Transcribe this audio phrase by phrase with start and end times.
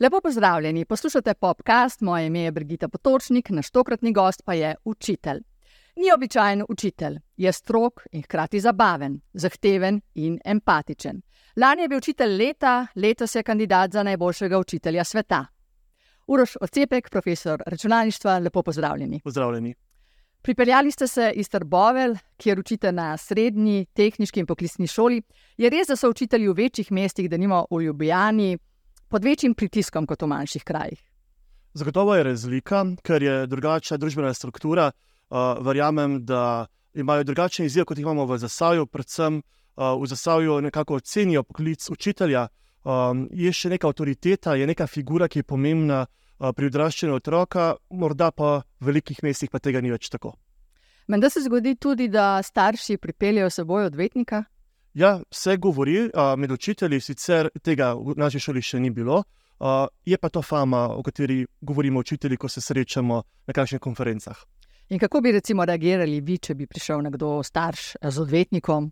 [0.00, 5.40] Lepo pozdravljeni, poslušate podcast, moje ime je Brigita Potočnik, naš tokratni gost pa je učitelj.
[5.96, 11.22] Ni običajen učitelj, je strok in hkrati zabaven, zahteven in empatičen.
[11.56, 15.46] Lani je bil učitelj leta, letos je kandidat za najboljšega učitelja sveta.
[16.26, 19.20] Uroš Ocepek, profesor računalništva, lepo pozdravljeni.
[19.24, 19.74] Pozdravljeni.
[20.46, 25.22] Pripeljali ste se iz Trbovel, kjer učite na srednji, tehnički in poklicni šoli.
[25.58, 28.58] Je res, da so učitelji v večjih mestih, da nimo v Ljubljani,
[29.08, 31.00] pod večjim pritiskom kot v manjših krajih?
[31.74, 34.92] Zagotovo je razlika, ker je drugačna družbena struktura.
[35.30, 40.60] Uh, verjamem, da imajo drugačne izzive, kot jih imamo v Zasavju, predvsem uh, v Zasavju
[40.60, 42.46] nekako ocenijo poklic učitelja.
[42.84, 46.04] Um, je še neka avtoriteta, je neka figura, ki je pomembna
[46.38, 50.34] pri odraščanju otroka, morda pa v velikih mestih pa tega ni več tako.
[51.08, 54.44] Menda se zgodi tudi, da starši pripeljejo s seboj odvetnika.
[54.96, 59.22] Ja, vse govori, uh, med učitelji sicer tega v naši šoli še ni bilo.
[59.56, 64.40] Uh, je pa to fama, o kateri govorimo učitelji, ko se srečamo na kakšnih konferencah.
[64.88, 68.90] In kako bi recimo reagirali vi, če bi prišel nekdo starš z odvetnikom?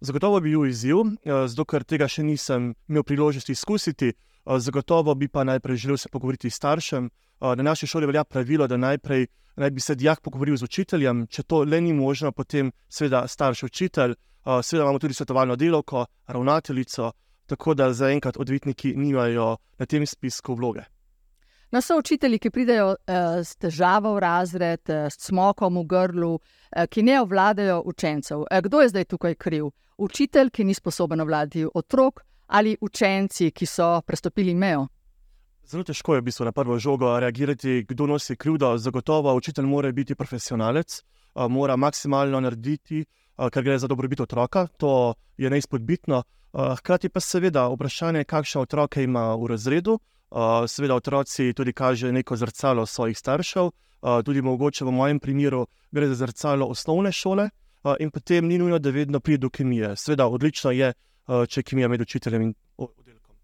[0.00, 4.12] Zagotovo bi bil izziv, zato ker tega še nisem imel priložnosti izkusiti.
[4.46, 7.10] Zagotovo bi pa najprej želel se pogovoriti s staršem.
[7.40, 11.26] Na naši šoli velja pravilo, da najprej naj bi se dijak pogovoril z učiteljem.
[11.26, 14.14] Če to le ni možno, potem seveda starš učitelj.
[14.62, 17.12] Seveda imamo tudi svetovalno delovko, ravnateljico,
[17.46, 20.82] tako da zaenkrat odvetniki nimajo na tem spisku vloge.
[21.70, 26.36] No, so učitelji, ki pridejo uh, s težavo v razred, uh, s smokom v grlu,
[26.38, 28.44] uh, ki ne obvladajo učencev.
[28.46, 29.72] Uh, kdo je zdaj tukaj kriv?
[29.98, 34.86] Učitelj, ki ni sposoben obvladati otrok, ali učenci, ki so prestopili mejo?
[35.66, 38.78] Zelo težko je v bistvu na prvo žogo reagirati, kdo nosi krivdo.
[38.78, 41.02] Zagotovo učitelj mora biti profesionalec,
[41.50, 43.04] mora maksimalno narediti,
[43.36, 46.22] ker gre za dobrobit otroka, to je neizpodbitno.
[46.78, 49.98] Hkrati pa seveda vprašanje, kakšne otroke ima v razredu.
[50.68, 53.70] Seveda, otroci tudi kažejo neko zrcalo svojih staršev,
[54.24, 57.50] tudi mogoče v mojem primeru gre za zrcalo osnovne šole,
[57.98, 59.96] in potem ni nujno, da vedno pride do kemije.
[59.96, 60.92] Seveda, odlično je,
[61.26, 63.36] če je kemija med učiteljem in oddelkom.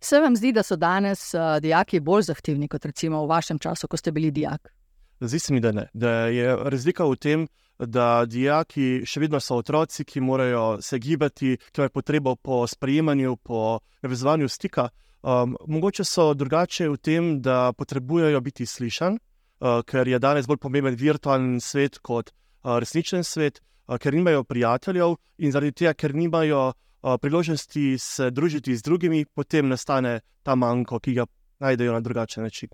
[0.00, 3.88] Se vam zdi, da so danes uh, dijaki bolj zahtevni kot recimo v vašem času,
[3.88, 4.72] ko ste bili dijak?
[5.20, 5.86] Zdi se mi, da ne.
[5.94, 7.46] Da je razlika v tem,
[7.78, 13.36] da dijaki še vedno so otroci, ki morajo se gibati, ki imajo potrebo po sprejemanju,
[13.36, 14.88] po navezovanju stika.
[15.24, 20.60] Um, mogoče so drugače v tem, da potrebujejo biti slišani, uh, ker je danes bolj
[20.60, 26.12] pomemben virtualni svet kot uh, resničen svet, uh, ker nimajo prijateljev in zaradi tega, ker
[26.14, 26.74] nimajo
[27.20, 31.26] priložnosti se družiti z drugimi, potem nastane ta manjko, ki ga
[31.60, 32.68] najdejo na drugačen način.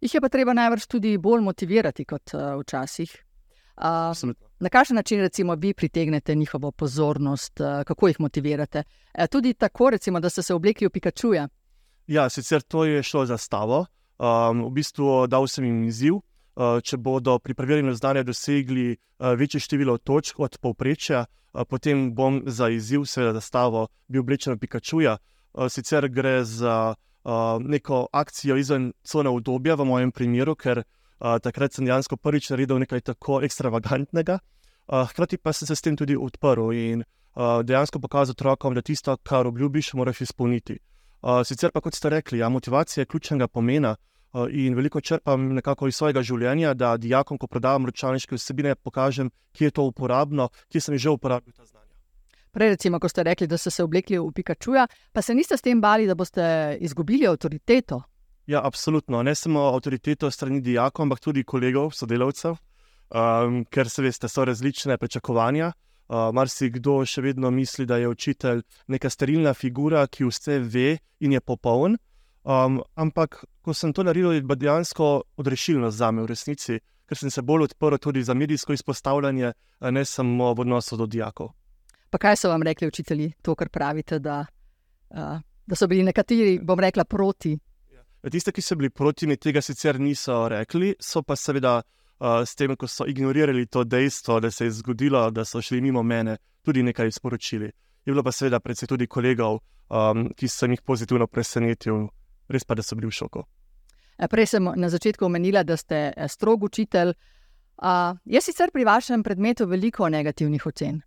[0.00, 3.10] Jih je pa treba najbrž tudi bolj motivirati kot uh, včasih.
[3.76, 8.82] Uh, na kakšen način, recimo, vi pritegnete njihovo pozornost, uh, kako jih motivirate?
[9.18, 11.48] Uh, tudi tako, recimo, da ste se oblekli v Pikačuja.
[12.06, 13.86] Ja, sicer to je šlo za stavo.
[14.18, 16.20] Um, v bistvu dal sem jim izziv,
[16.56, 21.32] če bodo pri preverjanju znanja dosegli uh, večje število točk od povprečja, uh,
[21.68, 25.16] potem bom za izziv, seveda za stavo, bil oblečen Pikačuja.
[25.68, 26.94] Sicer gre za
[27.60, 30.82] neko akcijo izven cone obdobja, v mojem primeru, ker
[31.20, 34.38] takrat sem dejansko prvič naredil nekaj tako ekstravagantnega.
[34.88, 37.04] Hkrati pa sem se s tem tudi odprl in
[37.36, 40.78] dejansko pokazal otrokom, da tisto, kar obljubiš, moraš izpolniti.
[41.44, 43.96] Sicer pa, kot ste rekli, ja, motivacija je ključnega pomena
[44.50, 49.68] in veliko črpam nekako iz svojega življenja, da dijakom, ko predavam računalniške vsebine, pokažem, kje
[49.68, 51.92] je to uporabno, kje sem že uporabil ta znanja.
[52.52, 55.64] Prej, recimo, ko ste rekli, da ste se oblekli v Pikačuja, pa se niste s
[55.64, 58.02] tem bali, da boste izgubili avtoriteto?
[58.46, 59.22] Ja, absolutno.
[59.22, 62.56] Ne samo avtoriteto strani dijakov, ampak tudi kolegov, sodelavcev,
[63.08, 65.72] um, ker se veste, so različne pričakovanja.
[66.12, 68.60] Uh, Mar si kdo še vedno misli, da je učitelj
[68.92, 71.96] neka sterilna figura, ki vse ve in je popoln.
[72.44, 77.30] Um, ampak, ko sem to naredil, je dejansko odrešilno za me v resnici, ker sem
[77.30, 79.52] se bolj odprl tudi za medijsko izpostavljanje,
[79.90, 81.52] ne samo v odnosu do dijakov.
[82.10, 84.44] Pa kaj so vam rekli učitelji, to, kar pravite, da,
[85.66, 87.56] da so bili nekateri, bom rekla, proti?
[87.92, 88.30] Ja.
[88.30, 91.80] Tiste, ki so bili proti, mi tega sicer niso rekli, so pa seveda
[92.22, 96.02] s tem, ko so ignorirali to dejstvo, da se je zgodilo, da so šli mimo
[96.02, 97.66] mene, tudi nekaj sporočili.
[98.04, 99.58] Je bilo pa seveda predvsej tudi kolegov,
[99.90, 102.08] um, ki sem jih pozitivno presenetil,
[102.48, 103.42] res pa, da so bili v šoku.
[104.22, 107.14] E, prej sem na začetku omenila, da ste e, strog učitelj.
[108.24, 111.00] Je sicer pri vašem predmetu veliko negativnih ocen?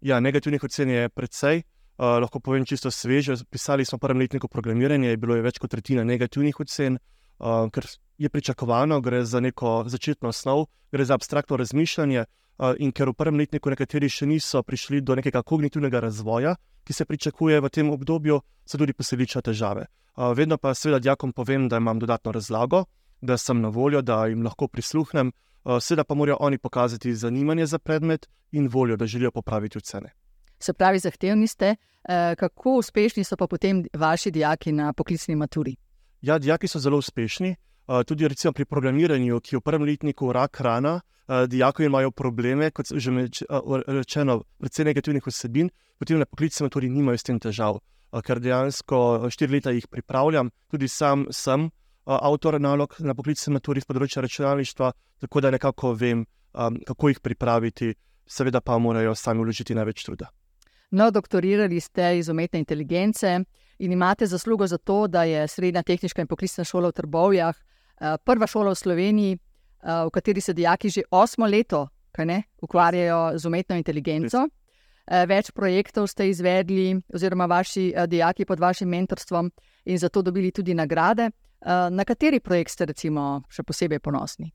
[0.00, 1.62] Ja, negativnih ocen je predvsej.
[1.98, 3.34] Uh, lahko povem čisto sveže.
[3.50, 7.86] Pisali smo prvem letniku programiranja, bilo je več kot tretjina negativnih ocen, uh, ker
[8.18, 12.24] je pričakovano, gre za neko začetno snov, gre za abstraktno razmišljanje.
[12.78, 16.54] In ker v prvem letniku nekateri še niso prišli do nekega kognitivnega razvoja,
[16.84, 19.86] ki se pričakuje v tem obdobju, se tudi poseliča težave.
[20.36, 22.84] Vedno pa seveda dijakom povem, da imam dodatno razlago,
[23.20, 25.32] da sem na voljo, da jim lahko prisluhnem,
[25.80, 30.12] seveda pa morajo oni pokazati zanimanje za predmet in voljo, da želijo popraviti ocene.
[30.58, 31.76] Se pravi, zahtevni ste,
[32.38, 35.76] kako uspešni so pa potem vaši dijaki na poklicni maturi?
[36.20, 37.56] Ja, dijaki so zelo uspešni.
[38.06, 41.00] Tudi recimo pri programiranju, ki je v prvem letniku rak rana,
[41.48, 43.10] dijaki imajo probleme, kot že
[43.86, 47.80] rečeno, predvsem negativnih vsebin, potem na poklicni maturi nimajo s tem težav,
[48.24, 51.70] ker dejansko štiri leta jih pripravljam, tudi sam sem
[52.06, 56.24] avtor nalog na poklicni maturi z področja računalništva, tako da nekako vem,
[56.86, 57.94] kako jih pripraviti,
[58.26, 60.30] seveda pa morajo sami vložiti največ truda.
[60.92, 63.40] No, doktorirali ste iz umetne inteligence
[63.78, 67.56] in imate zaslugo za to, da je Srednja tehnička in poklicna šola v Trbovljah
[67.98, 69.38] prva šola v Sloveniji,
[69.82, 74.46] v kateri se dijaki že osmo leto ne, ukvarjajo z umetno inteligenco.
[75.28, 79.50] Več projektov ste izvedli, oziroma vaši dijaki pod vašim mentorstvom,
[79.84, 81.30] in zato dobili tudi nagrade.
[81.90, 84.52] Na kateri projekt ste, recimo, še posebej ponosni?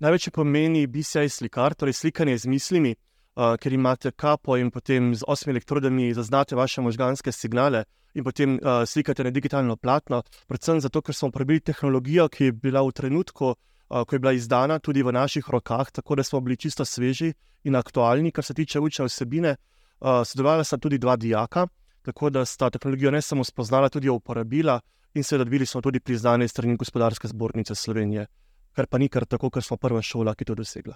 [0.00, 2.94] Največji pomeni BCI slikar, torej slikanje z mislimi,
[3.36, 7.84] ker imate kapo in potem z osmimi elektrodami zaznate vaše možganske signale
[8.14, 10.22] in potem slikate na digitalno platno.
[10.48, 13.54] Predvsem zato, ker smo uporabili tehnologijo, ki je bila v trenutku,
[13.88, 17.32] ko je bila izdana, tudi v naših rokah, tako da smo bili čisto sveži
[17.64, 19.56] in aktualni, kar se tiče učne vsebine.
[20.00, 21.66] Sodelovala sta tudi dva dijaka,
[22.02, 24.80] tako da sta tehnologijo ne samo spoznala, tudi jo uporabila
[25.14, 28.26] in seveda dobili smo tudi priznanje strani Gospodarske zbornice Slovenije,
[28.72, 30.94] kar pa ni kar tako, ker smo prva šola, ki to dosegla.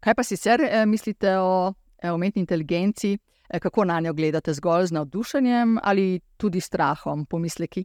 [0.00, 1.72] Kaj pa sicer mislite o
[2.14, 3.18] umetni inteligenci,
[3.62, 7.84] kako na njo gledate, zgolj z navdušenjem ali tudi strahom, pomisleki?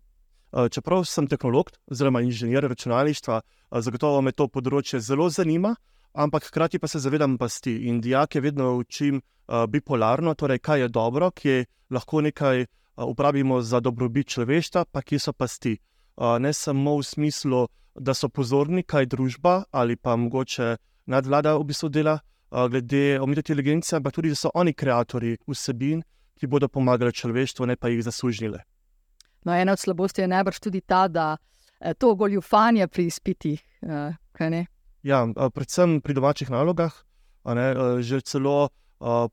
[0.52, 3.42] Čeprav sem tehnolog, oziroma inženir računalništva,
[3.72, 5.76] zagotovo me to področje zelo zanima,
[6.12, 11.32] ampak hkrati pa se zavedam pasti in dijake vedno učim bipolarno, torej kaj je dobro,
[11.32, 12.66] kje lahko nekaj
[12.96, 15.78] uporabimo za dobrobit človeštva, pa kje so pasti.
[16.40, 20.76] Ne samo v smislu, da so pozorni, kaj družba ali pa mogoče
[21.08, 22.20] nadvlada v bistvu dela
[22.52, 26.04] glede umetne inteligence, ampak tudi, da so oni ustvarjalci vsebin,
[26.40, 28.60] ki bodo pomagali človeštvu, ne pa jih zasužnile.
[29.46, 31.38] No, ena od slabosti je najbrž tudi ta, da
[31.98, 33.62] to goljufanje pri izpitih.
[35.04, 36.94] Ja, predvsem pri domačih nalogah.
[37.46, 38.70] Ne, že celo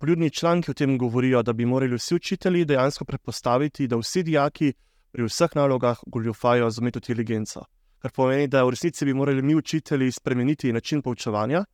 [0.01, 4.73] poljudni članki o tem govorijo, da bi morali vsi učitelji dejansko predpostaviti, da vsi dijaki
[5.13, 7.65] pri vseh nalogah goljufajo z umetno inteligenco.
[7.99, 11.65] Kar pomeni, da v resnici bi morali mi učitelji spremeniti način poučevanja,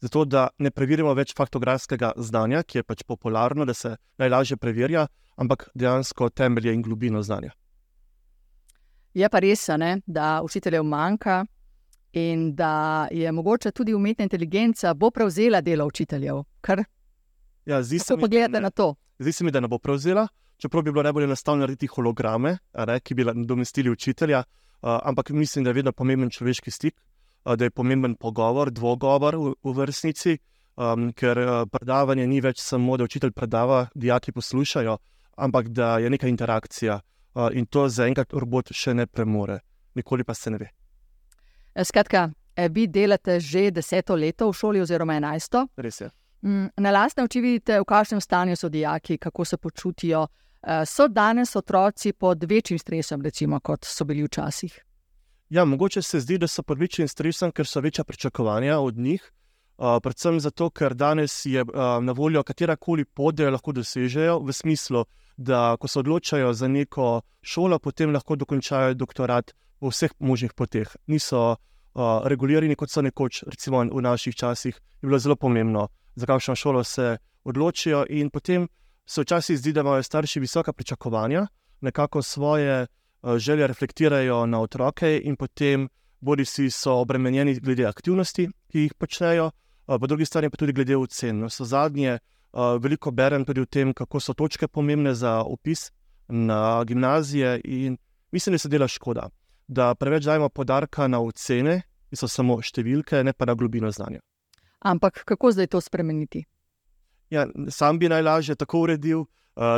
[0.00, 5.06] zato da ne preverjamo več faktografskega znanja, ki je pač popularno, da se najlažje preverja,
[5.36, 7.52] ampak dejansko temelje in globino znanja.
[9.14, 11.44] Je pa res, ne, da učiteljev manjka
[12.12, 16.42] in da je mogoče tudi umetna inteligenca bo prevzela delo učiteljev.
[16.60, 16.84] Kar...
[17.66, 18.94] Ja, zdi se mi, pogledate na to.
[19.18, 22.56] Zdi se mi, da ne bo prevzela, čeprav bi bilo najbolj enostavno narediti holograme,
[22.86, 26.94] ne, ki bi nadomestili učitelja, uh, ampak mislim, da je vedno pomemben človeški stik,
[27.44, 30.38] da je pomemben pogovor, dvogovor v, v resnici,
[30.76, 34.96] um, ker uh, predavanje ni več samo, da učitelj predava, dijaki poslušajo,
[35.36, 37.00] ampak da je neka interakcija.
[37.34, 39.60] Uh, in to zaenkrat robot še ne premore,
[39.94, 40.70] nikoli pa se ne ve.
[41.84, 42.30] Skratka,
[42.70, 45.68] vi delate že deseto leto v šoli, oziroma enajsto.
[45.76, 46.10] Res je.
[46.42, 50.26] Na lastne oči vidite, v kakšnem stanju so dijaki, kako se počutijo.
[50.86, 54.74] So danes otroci pod večjim stresom, recimo, kot so bili včasih?
[55.50, 59.32] Ja, mogoče se zdi, da so pod večjim stresom, ker so večja pričakovanja od njih.
[59.78, 61.68] Uh, predvsem zato, ker danes je uh,
[62.02, 65.04] na voljo katerakoli pot, da jo lahko dosežejo, v smislu,
[65.36, 70.92] da ko se odločajo za neko šolo, potem lahko dokončajo doktorat v vseh možnih poteh.
[71.06, 76.26] Niso uh, regulirani, kot so nekoč, recimo v naših časih, je bilo zelo pomembno, za
[76.26, 78.04] kakšno šolo se odločijo.
[78.10, 78.68] In potem
[79.06, 81.46] se včasih zdi, da imajo starši visoka pričakovanja,
[81.80, 82.88] nekako svoje uh,
[83.38, 85.88] želje reflektirajo na otroke, in potem
[86.20, 89.50] bodi si so obremenjeni glede aktivnosti, ki jih počnejo,
[89.86, 91.38] uh, po drugi strani pa tudi glede ocen.
[91.38, 92.18] No, so zadnje.
[92.52, 95.90] Uh, veliko berem tudi o tem, kako so točke pomembne za opis
[96.28, 97.98] na gimnazije, in
[98.32, 99.28] mislim, da se dela škoda,
[99.68, 104.20] da preveč dajemo podarka na ocene, ki so samo številke, ne pa na globino znanja.
[104.80, 106.44] Ampak kako zdaj to spremeniti?
[107.30, 109.26] Ja, sam bi najlažje tako uredil,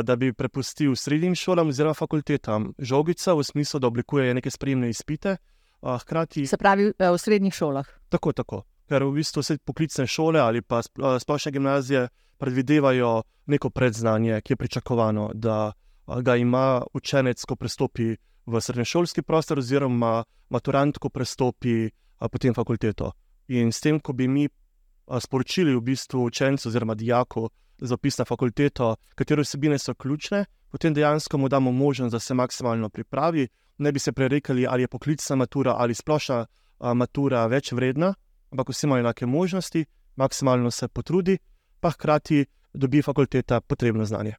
[0.03, 5.37] da bi prepustil srednjim šolam oziroma fakultetam žogica, v smislu, da oblikujejo neke spremne izpite.
[5.81, 7.87] Uh, hkrati, Se pravi, v srednjih šolah.
[8.09, 8.63] Tako, tako.
[8.85, 10.81] Ker v bistvu vse poklicne šole ali pa
[11.19, 12.07] splošne gimnazije
[12.37, 15.71] predvidevajo neko predznanje, ki je pričakovano, da
[16.21, 21.89] ga ima učenec, ko prestopi v srednješolski prostor, oziroma maturant, ko prestopi
[22.31, 23.11] potem fakulteto.
[23.47, 24.47] In s tem, ko bi mi
[25.19, 27.49] sporočili v bistvu učencu oziroma dijaku
[27.81, 32.33] za opis na fakulteto, katere vsebine so ključne, potem dejansko mu damo možnost, da se
[32.33, 33.47] maksimalno pripravi,
[33.77, 36.45] ne bi se prerekali, ali je poklicna matura ali splošna
[36.95, 38.13] matura več vredna,
[38.51, 39.85] ampak vsi imajo enake možnosti,
[40.15, 41.37] maksimalno se potrudi,
[41.79, 44.35] pa hkrati dobi fakulteta potrebno znanje.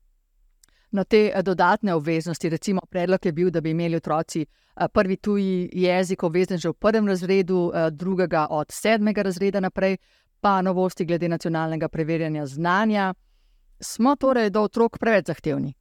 [0.90, 4.46] Na te dodatne obveznosti, recimo, predlog je bil, da bi imeli otroci
[4.92, 9.96] prvi tuji jezik obvezen že v prvem razredu, drugega od sedmega razreda naprej,
[10.40, 13.14] pa novosti glede nacionalnega preverjanja znanja.
[13.82, 15.74] Smo torej do otrok preveč zahtevni?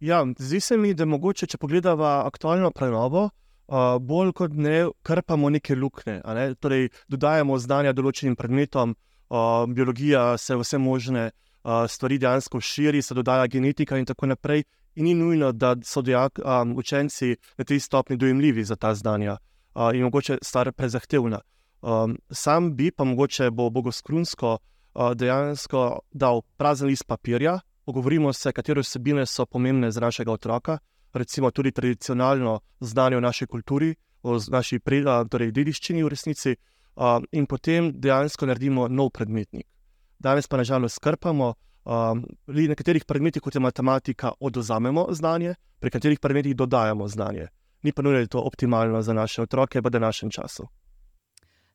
[0.00, 5.50] Ja, zdi se mi, da mogoče, če pogledamo aktualno prenovo, uh, bolj kot ne, krpamo
[5.52, 6.20] neke luknje.
[6.24, 6.46] Ne?
[6.60, 13.14] Torej, dodajamo znanja določenim predmetom, uh, biologija se vse možne uh, stvari dejansko širi, se
[13.14, 14.64] dodaja genetika in tako naprej.
[14.96, 19.36] In ni nujno, da so dijak, um, učenci na tej stopni dojemljivi za ta znanja
[19.36, 21.40] uh, in mogoče stvar prezahtevna.
[21.82, 24.62] Um, sam bi pa mogoče bo bogoskrunsko uh,
[24.94, 30.78] dejansko dal prazen list papirja, pogovorimo se, katere vsebine so pomembne za našega otroka,
[31.12, 34.80] recimo tudi tradicionalno znanje o naši kulturi, o naši
[35.30, 36.56] torej dediščini v resnici,
[36.96, 39.66] uh, in potem dejansko naredimo nov predmetnik.
[40.18, 41.54] Danes pa nažalost skrpamo.
[41.84, 47.48] Um, pri nekaterih predmetih, kot je matematika, odozamemo znanje, pri katerih predmetih dodajamo znanje.
[47.82, 50.64] Ni pa nujno, da je to optimalno za naše otroke v današnjem času.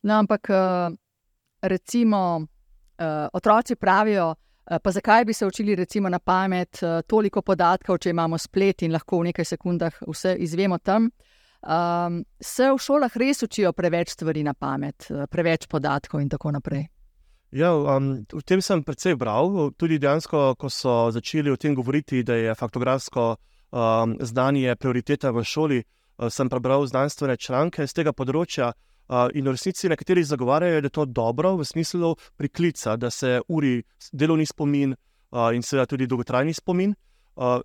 [0.01, 0.95] No, ampak uh,
[1.61, 2.47] recimo,
[3.33, 8.09] otroci pravijo, uh, pa zakaj bi se učili recimo, na pamet uh, toliko podatkov, če
[8.09, 11.09] imamo splet in lahko v nekaj sekundah vse izvemo tam.
[11.59, 16.87] Um, se v šolah res učijo preveč stvari na pamet, preveč podatkov in tako naprej.
[17.51, 19.71] Ja, um, v tem sem predvsej bral.
[19.75, 25.43] Tudi dejansko, ko so začeli o tem govoriti, da je faktografsko um, znanje prioriteta v
[25.43, 28.69] šoli, uh, sem prebral znanstvene članke z tega področja.
[28.69, 28.88] Uh,
[29.33, 33.83] in v resnici nekateri zagovarjajo, da je to dobro v smislu priklica, da se uri
[34.11, 34.95] delovni spomin
[35.53, 36.95] in seveda tudi dolgotrajni spomin.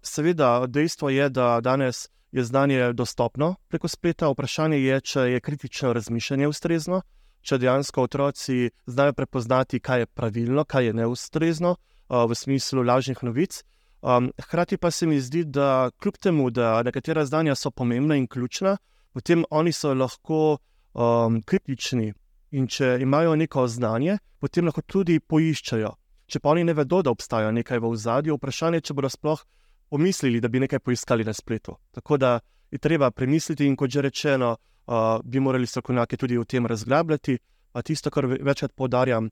[0.02, 4.28] Seveda, dejstvo je, da danes je znanje dostopno preko spleta.
[4.28, 7.02] Vprašanje je, če je kritično razmišljanje ustrezno
[7.44, 11.76] če dejansko otroci znajo prepoznati, kaj je pravilno, kaj je neustrezno
[12.08, 13.60] v smislu lažnih novic.
[14.04, 18.26] Um, hkrati pa se mi zdi, da kljub temu, da nekatera znanja so pomembna in
[18.28, 18.76] ključna,
[19.12, 20.58] potem oni so lahko
[20.94, 22.12] um, kritični.
[22.54, 25.90] In če imajo neko znanje, potem lahko tudi poiščajo.
[26.30, 29.42] Če pa oni ne vedo, da obstaja nekaj v zadju, vprašanje je, če bodo sploh
[29.90, 31.74] pomislili, da bi nekaj poiskali na spletu.
[31.92, 32.38] Tako da
[32.70, 37.38] je treba premisliti in kot že rečeno, uh, bi morali strokovnjaki tudi o tem razglabljati.
[37.72, 39.28] Pa tisto, kar večkrat podarjam,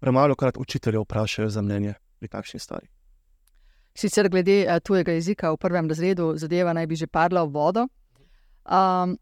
[0.00, 2.88] premalo krat učitelje vprašajo za mnenje pri takšni stvari.
[3.94, 7.86] Sicer glede uh, tujega jezika v prvem razredu, zadeva naj bi že padla v vodo.
[8.64, 9.18] Um,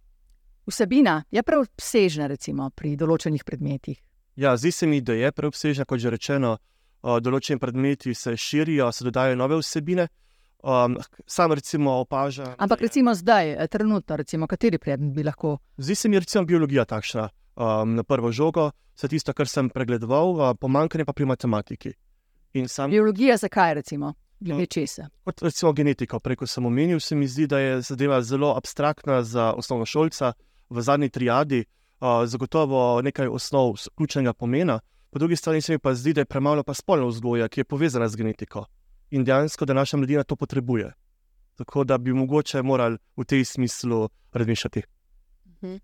[0.71, 3.99] vsebina je preobsežna, recimo pri določenih predmetih.
[4.41, 6.57] Ja, zdi se mi, da je preobsežna, kot že rečeno,
[7.03, 10.09] določeni predmeti se širijo, se dodajajo nove vsebine.
[10.61, 12.53] Um, sam recimo opažam.
[12.59, 15.59] Ampak recimo zdaj, eh, trenutno, recimo, kateri predmet bi lahko?
[15.79, 20.35] Zdi se mi, recimo, biologija takšna um, na prvo žogo, vse tisto, kar sem pregledoval,
[20.37, 21.95] uh, pomankanje pa pri matematiki.
[22.69, 22.91] Sam...
[22.91, 24.13] Biologija, zakaj recimo?
[24.41, 25.09] Glede česa?
[25.25, 29.53] Kot recimo genetiko, preko sem omenil, se mi zdi, da je zadeva zelo abstraktna za
[29.53, 30.33] osnovno šolca
[30.71, 31.65] v zadnji triadi,
[32.01, 36.25] uh, zagotovo nekaj osnov ključnega pomena, po drugi strani se mi pa zdi, da je
[36.25, 38.65] premalo pa spolna vzgoja, ki je povezana z genetiko
[39.11, 40.93] in dejansko, da naša mladina to potrebuje.
[41.59, 44.83] Tako da bi mogoče morali v tej smislu razmišljati.
[45.61, 45.81] Um,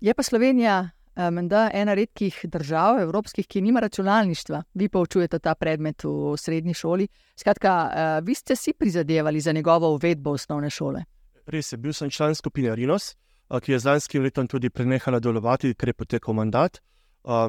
[0.00, 0.90] je pa Slovenija
[1.30, 4.62] menda ena redkih držav, evropskih, ki nima računalništva.
[4.74, 7.08] Vi poučujete ta predmet v srednji šoli.
[7.36, 11.04] Skratka, uh, vi ste si prizadevali za njegovo uvedbo v osnovne šole.
[11.46, 13.14] Res je, bil sem član skupine Rinos,
[13.46, 16.80] ki je z lanskim letom tudi prenehala delovati, ker je potekel mandat.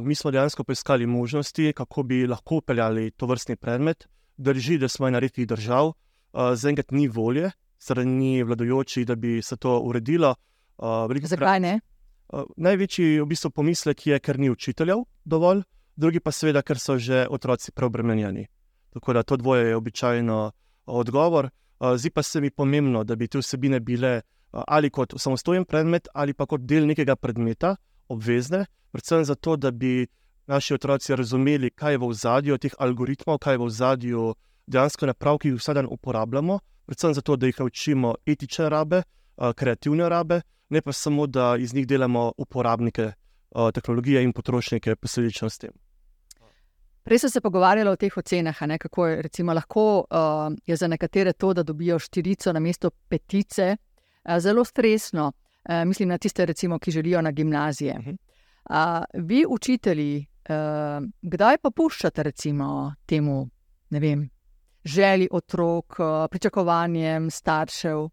[0.01, 4.07] Mi smo dejansko poiskali možnosti, kako bi lahko upeljali to vrstni predmet.
[4.37, 5.93] Drži, da smo ena redkih držav,
[6.33, 10.35] zaenkrat ni volje, strani vladajočih, da bi se to uredilo.
[10.77, 11.79] Uh, Zakaj ne?
[12.57, 15.63] Največji v bistvu pomislek je, ker ni učiteljev dovolj,
[15.95, 18.45] drugi pa seveda, ker so že otroci preobremenjeni.
[18.93, 20.51] Tako da to dvoje je običajno
[20.85, 21.49] odgovor.
[21.79, 25.65] Uh, zdi pa se mi pomembno, da bi te vsebine bile uh, ali kot samostojen
[25.65, 27.75] predmet, ali pa kot del nekega predmeta,
[28.09, 30.07] obvezne, predvsem zato, da bi
[30.47, 34.27] naši otroci razumeli, kaj je v zadju teh algoritmov, kaj je v zadju
[34.67, 39.03] dejansko naprav, ki jih vsak dan uporabljamo, predvsem zato, da jih naučimo etične rabe,
[39.55, 43.11] kreativne rabe, ne pa samo, da iz njih delamo uporabnike
[43.73, 45.71] tehnologije in potrošnike, posledično s tem.
[47.07, 50.87] Prej sem se pogovarjala o teh ocenah, ne, kako je recimo, lahko uh, je za
[50.87, 55.31] nekatere to, da dobijo štirico na mesto petice, uh, zelo stresno.
[55.69, 57.95] Uh, mislim na tiste, recimo, ki želijo na gimnazije.
[57.99, 58.17] Uh -huh.
[58.65, 63.49] A, vi, učitelji, uh, kdaj pa puščate, recimo, temu,
[63.89, 64.29] vem,
[64.85, 68.09] želji otrok, uh, pričakovanjem staršev?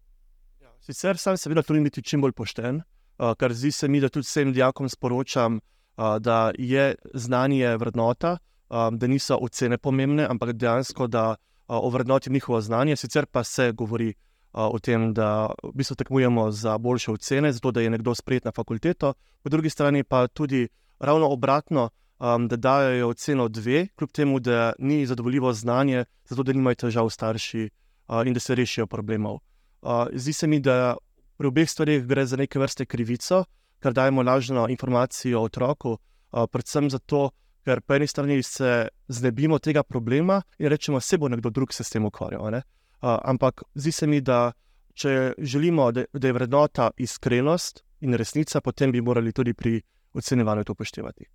[0.61, 4.09] Ja, sicer sam seveda tudi biti čim bolj pošten, uh, ker zdi se mi, da
[4.09, 5.59] tudi vsem dijakom sporočam,
[5.97, 8.37] uh, da je znanje vrednota,
[8.69, 11.35] um, da niso ocene pomembne, ampak dejansko, da uh,
[11.67, 12.95] ovrednotim njihovo znanje.
[12.95, 14.13] Sicer pa se govori uh,
[14.53, 18.51] o tem, da v bistvu tekmujemo za boljše ocene, zato da je nekdo sprejet na
[18.51, 20.67] fakulteto, po drugi strani pa tudi
[20.99, 21.89] ravno obratno.
[22.19, 27.09] Um, da dajo oceno dve, kljub temu, da ni zadovoljivo znanje, zato da nimajo težav
[27.09, 27.69] starši
[28.07, 29.39] uh, in da se rešijo problemov.
[29.81, 30.95] Uh, zdi se mi, da
[31.37, 33.43] pri obeh stvarih gre za neke vrste krivico,
[33.79, 37.29] ker dajemo lažno informacijo otroku, uh, predvsem zato,
[37.65, 41.73] ker po eni strani se znebimo tega problema in rečemo, da se bo nekdo drug
[41.73, 42.53] se s tem ukvarjal.
[42.53, 42.61] Uh,
[43.01, 44.51] ampak zdi se mi, da
[44.93, 49.81] če želimo, da, da je vrednota iskrenost in resnica, potem bi morali tudi pri
[50.13, 51.25] ocenjevanju to upoštevati.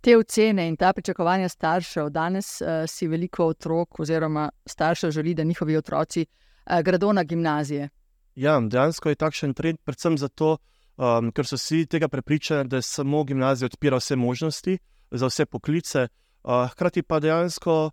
[0.00, 5.44] Te ocene in ta pričakovanja staršev, danes uh, si veliko otrok, oziroma staršev želi, da
[5.44, 7.88] njihovi otroci uh, gredo na gimnazije.
[8.34, 10.56] Ja, dejansko je takšen trend, predvsem zato,
[10.96, 14.78] um, ker so vsi tega prepričani, da samo gimnazija odpira vse možnosti
[15.10, 16.08] za vse poklice.
[16.44, 17.90] Hkrati pa dejansko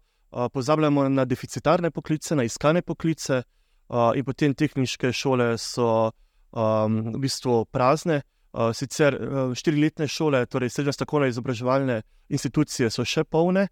[0.53, 3.43] pozabljamo na deficitarne poklice, na iskane poklice,
[4.15, 6.11] in potem tehniške šole so
[6.51, 8.21] v bistvu prazne.
[8.73, 9.13] Sicer
[9.53, 12.01] štiriletne šole, torej srednje strokovne izobraževalne
[12.33, 13.67] institucije, so še polne,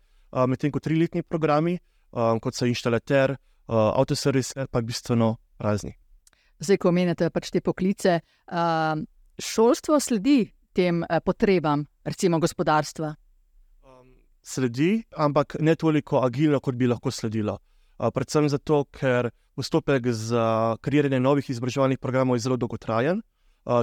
[0.48, 1.80] medtem ko triletni programi,
[2.12, 3.36] kot so inštalater,
[3.68, 5.96] avtoserviser, pa bistveno prazni.
[6.60, 8.20] Zdaj, ko omenjate pač te poklice,
[9.40, 13.16] šolstvo sledi tem potrebam, recimo gospodarstva.
[14.46, 17.58] Sledi, ampak ne toliko agilno, kot bi lahko sledilo.
[17.98, 23.24] Predvsem zato, ker postopek za kreiranje novih izobraževalnih programov je zelo dolgotrajen.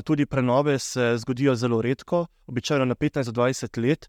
[0.06, 4.06] Tudi prenove se zgodijo zelo redko, običajno na 15-20 let,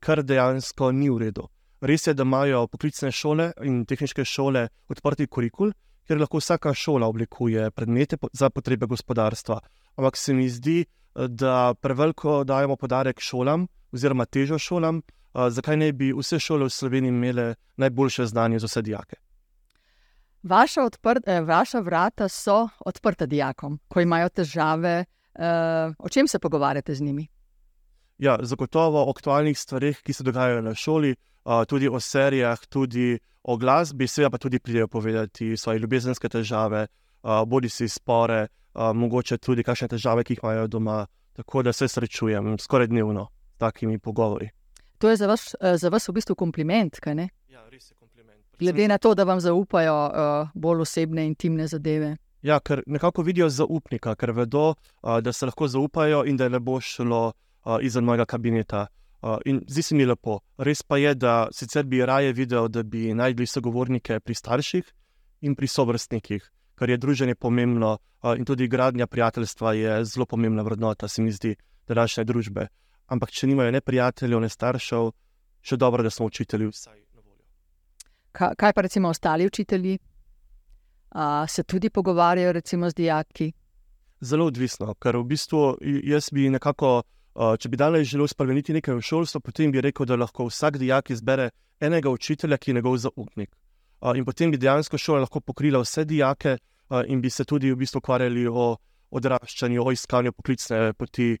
[0.00, 1.46] kar dejansko ni v redu.
[1.80, 5.72] Res je, da imajo poklicne šole in tehnične šole odprti kurikul,
[6.04, 9.56] kjer lahko vsaka šola oblikuje predmete za potrebe gospodarstva.
[9.96, 15.00] Ampak se mi zdi, da preveliko dajemo podarek šolam, oziroma težo šolam,
[15.34, 19.16] zakaj ne bi vse šole v Sloveniji imele najboljše znanje za vse dijake.
[20.42, 25.04] Vaša, odprt, eh, vaša vrata so odprta dijakom, ko imajo težave.
[25.34, 27.26] Eh, o čem se pogovarjate z njimi?
[28.18, 33.18] Ja, zagotovo o aktualnih stvarih, ki se dogajajo na šoli, uh, tudi o serijah, tudi
[33.42, 36.86] o glasbi, seveda pa tudi pridejo povedati svoje ljubezenske težave,
[37.22, 41.06] uh, bodi si spore, uh, mogoče tudi kakšne težave, ki jih imajo doma.
[41.32, 44.50] Tako da se srečujem skoraj dnevno s takimi pogovori.
[45.02, 47.24] To je za vas, za vas v bistvu kompliment, kaj ne?
[47.50, 48.38] Ja, res je kompliment.
[48.58, 52.12] Glede na to, da vam zaupajo uh, bolj osebne, intimne zadeve.
[52.46, 54.68] Ja, ker nekako vidijo zaupnika, ker vedo,
[55.02, 58.84] uh, da se lahko zaupajo in da ne bo šlo uh, izven mojega kabineta.
[59.22, 60.38] Uh, in zdi se mi lepo.
[60.58, 64.92] Res pa je, da sicer bi raje videl, da bi najdli sogovornike pri starših
[65.42, 66.46] in pri sovrstnikih,
[66.78, 71.34] ker je druženje pomembno uh, in tudi gradnja prijateljstva je zelo pomembna vrednota, se mi
[71.34, 71.56] zdi,
[71.90, 72.68] današnje družbe.
[73.12, 75.10] Ampak če nimajo ne prijateljev, ne staršev,
[75.60, 77.00] še dobro, da smo učitelji vsaj.
[78.32, 79.98] Kaj, kaj pa recimo ostali učitelji?
[81.10, 83.52] A, se tudi pogovarjajo recimo z dijaki?
[84.20, 85.62] Zelo odvisno, ker v bistvu
[86.08, 87.02] jaz bi nekako,
[87.34, 91.10] če bi danes želel spremeniti nekaj v šolstvu, potem bi rekel, da lahko vsak dijak
[91.10, 93.50] izbere enega učitelja, ki je njegov zaupnik.
[94.16, 96.56] In potem bi dejansko šola lahko pokrila vse dijake
[97.06, 98.76] in bi se tudi v bistvu ukvarjali o
[99.10, 101.34] odraščanju, o iskanju poklicne poti,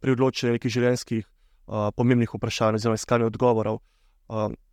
[0.00, 1.26] pri odločanju nekih življenjskih
[1.96, 3.80] pomembnih vprašanj, oziroma iskanju odgovorov.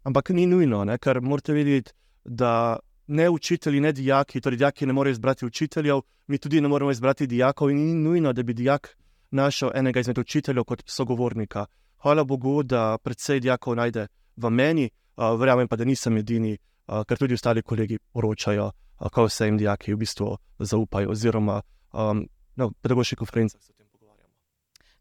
[0.04, 0.98] Ampak ni nujno, ne?
[1.02, 6.38] ker morate vedeti, da ne učitelji, ne dijaki, torej dijaki ne morejo izbrati učiteljev, mi
[6.38, 8.96] tudi ne moremo izbrati dijakov, in ni nujno, da bi dijak
[9.32, 11.66] našel enega izmed učiteljev kot sogovornika.
[11.98, 17.04] Hvala Bogu, da predvsej dijakov najde v meni, uh, verjamem pa, da nisem edini, uh,
[17.08, 21.62] ker tudi ostali kolegi poročajo, uh, kako se jim dijaki v bistvu zaupajo, oziroma
[21.94, 24.34] um, na pedagoških konferencah se o tem pogovarjamo.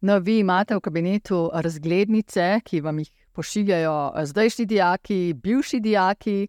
[0.02, 6.48] No, vi imate v kabinetu razglednice, ki vam jih pošiljajo zdajšnji dijaki, bivši dijaki.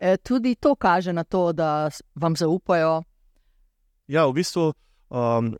[0.00, 3.02] E, tudi to kaže na to, da vam zaupajo.
[4.06, 4.74] Ja, v bistvu,
[5.08, 5.54] um,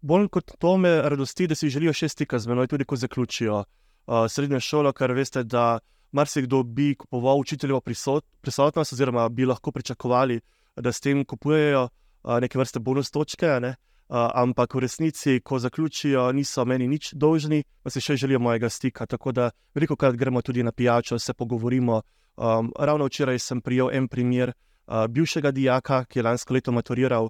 [0.00, 3.62] bolj kot to me radosti, da si želijo še stika z menoj, tudi ko zaključijo
[3.62, 5.78] uh, srednjo šolo, ker veste, da
[6.12, 10.40] marsikdo bi kupoval učiteljevo prisot, prisotnost, oziroma bi lahko pričakovali,
[10.76, 13.60] da s tem kupujejo uh, neke vrste bonus točke.
[13.62, 13.76] Ne?
[14.08, 18.70] Uh, ampak v resnici, ko zaključijo, niso meni nič dolžni, pa si še želijo mojega
[18.72, 19.06] stika.
[19.06, 22.02] Tako da veliko krat gremo tudi na pijačo, se pogovorimo.
[22.36, 27.28] Um, ravno včeraj sem prijel en primer uh, bivšega dijaka, ki je lansko leto maturiral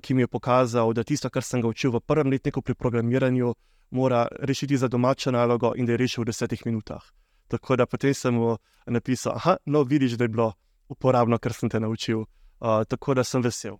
[0.00, 3.54] ki mi je pokazal, da tisto, kar sem ga učil v prvem letniku pri programiranju,
[3.90, 7.02] mora rešiti za domačo nalogo in da je rešil v desetih minutah.
[7.48, 10.52] Tako da potem sem mu napisal, da no, vidiš, da je bilo
[10.88, 12.20] uporabno, kar sem te naučil.
[12.60, 13.76] Uh, tako da sem vesel.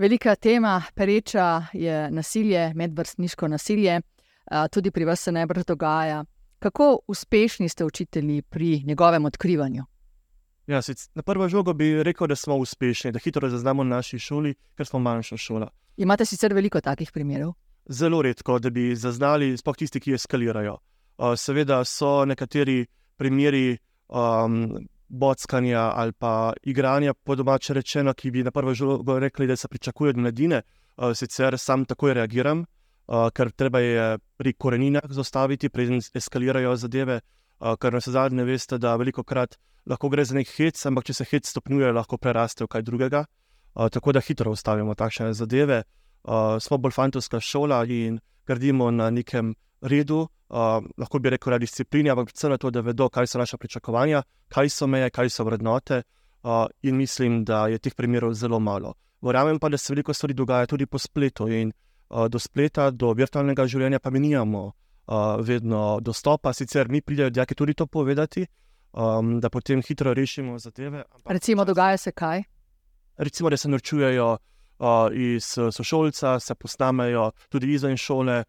[0.00, 4.00] Velika tema, pereča je nasilje, medvrstniško nasilje,
[4.72, 6.24] tudi pri vas se najbrž dogaja.
[6.58, 9.84] Kako uspešni ste učitelji pri njegovem odkrivanju?
[10.66, 10.80] Ja,
[11.14, 14.86] na prvo žogo bi rekel, da smo uspešni, da hitro zaznamo v naši šoli, ker
[14.86, 15.68] smo manjša šola.
[15.96, 17.52] Imate sicer veliko takih primerov?
[17.88, 20.78] Zelo redko, da bi zaznali, sploh tisti, ki eskalirajo.
[21.36, 22.86] Seveda so nekateri
[23.16, 23.76] primeri
[24.08, 24.78] um,
[25.10, 29.68] bockanja ali pa igranja, po domače rečeno, ki bi na prvo žogo rekli, da se
[29.68, 30.62] pričakuje od mladine.
[30.96, 37.20] Uh, sicer sam takoj reagiram, uh, ker treba je pri koreninah zaustaviti, preden eskalirajo zadeve.
[37.60, 41.14] Uh, ker na zadnje veste, da veliko krat lahko gre za nek hec, ampak če
[41.14, 43.24] se hec stopnjuje, lahko preraste v kaj drugega.
[43.74, 45.82] Uh, tako da hitro ustavimo takšne zadeve.
[46.22, 51.58] Uh, smo bolj fantovska šola in gradimo na nekem redu, uh, lahko bi rekel, na
[51.58, 55.30] disciplini, ampak predvsem na to, da vedo, kaj so naše pričakovanja, kaj so meje, kaj
[55.30, 56.02] so vrednote.
[56.42, 58.94] Uh, in mislim, da je teh primerov zelo malo.
[59.22, 61.72] Verjamem pa, da se veliko stvari dogaja tudi po spletu in
[62.08, 67.30] uh, do spleta, do virtualnega življenja, pa mi nimamo uh, vedno dostopa, sicer mi pridejo
[67.30, 68.46] dijaki tudi to povedati
[68.92, 71.02] um, da potem hitro rešimo zadeve.
[71.24, 72.42] Recimo, dogaja se kaj?
[73.16, 78.38] Recimo, da se norčujejo uh, iz sošolca, se posnamejo tudi izven šole.
[78.38, 78.44] Uh,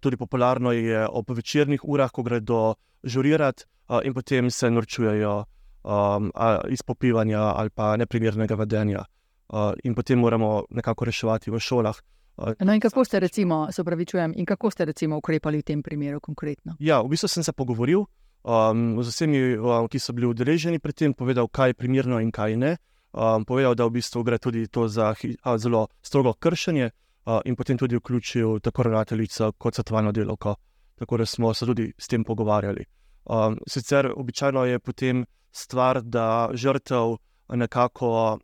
[0.00, 5.44] tudi popularno je ob večernih urah, ko gredo žurirati, uh, in potem se norčujejo
[5.84, 6.32] um,
[6.68, 9.04] iz popivanja ali pa neprimernega vedenja.
[9.48, 11.96] Uh, in potem moramo nekako reševati v šolah.
[12.36, 15.82] Uh, no, in kako ste, recimo, se upravičujem, in kako ste recimo ukrepali v tem
[15.82, 16.76] primeru konkretno?
[16.78, 18.04] Ja, v bistvu sem se pogovoril
[18.44, 22.30] um, z vsemi, um, ki so bili udeleženi pri tem, povedal, kaj je primerno in
[22.30, 22.76] kaj ne.
[23.12, 27.07] Um, povedal, da v bistvu gre tudi to za a, zelo strogo kršenje, uh,
[27.44, 30.54] in potem tudi vključil tako ravnateljico kot svetovalno delovko.
[30.98, 32.84] Tako da smo se tudi s tem pogovarjali.
[33.24, 37.16] Um, sicer običajno je potem stvar, da žrtev
[37.48, 38.38] nekako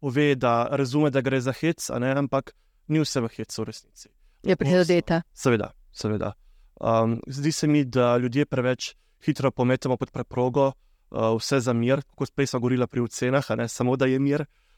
[0.00, 2.52] pove, da razume, da gre za hec, ne, ampak
[2.88, 4.08] ni vse v hecu v resnici.
[4.42, 5.22] Je prizadeta.
[5.34, 6.32] Seveda, seveda.
[6.80, 10.72] Um, zdi se mi, da ljudje preveč hitro pometemo pod preprogo,
[11.10, 14.40] uh, vse za mir, kot prej smo govorili pri ocenah, ne samo da je mir.
[14.40, 14.69] Uh,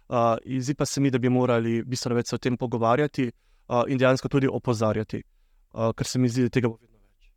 [0.60, 4.28] zdi pa se mi, da bi morali bistveno več o tem pogovarjati uh, in dejansko
[4.28, 5.22] tudi opozarjati,
[5.72, 7.30] uh, ker se mi zdi, da tega bo vedno več.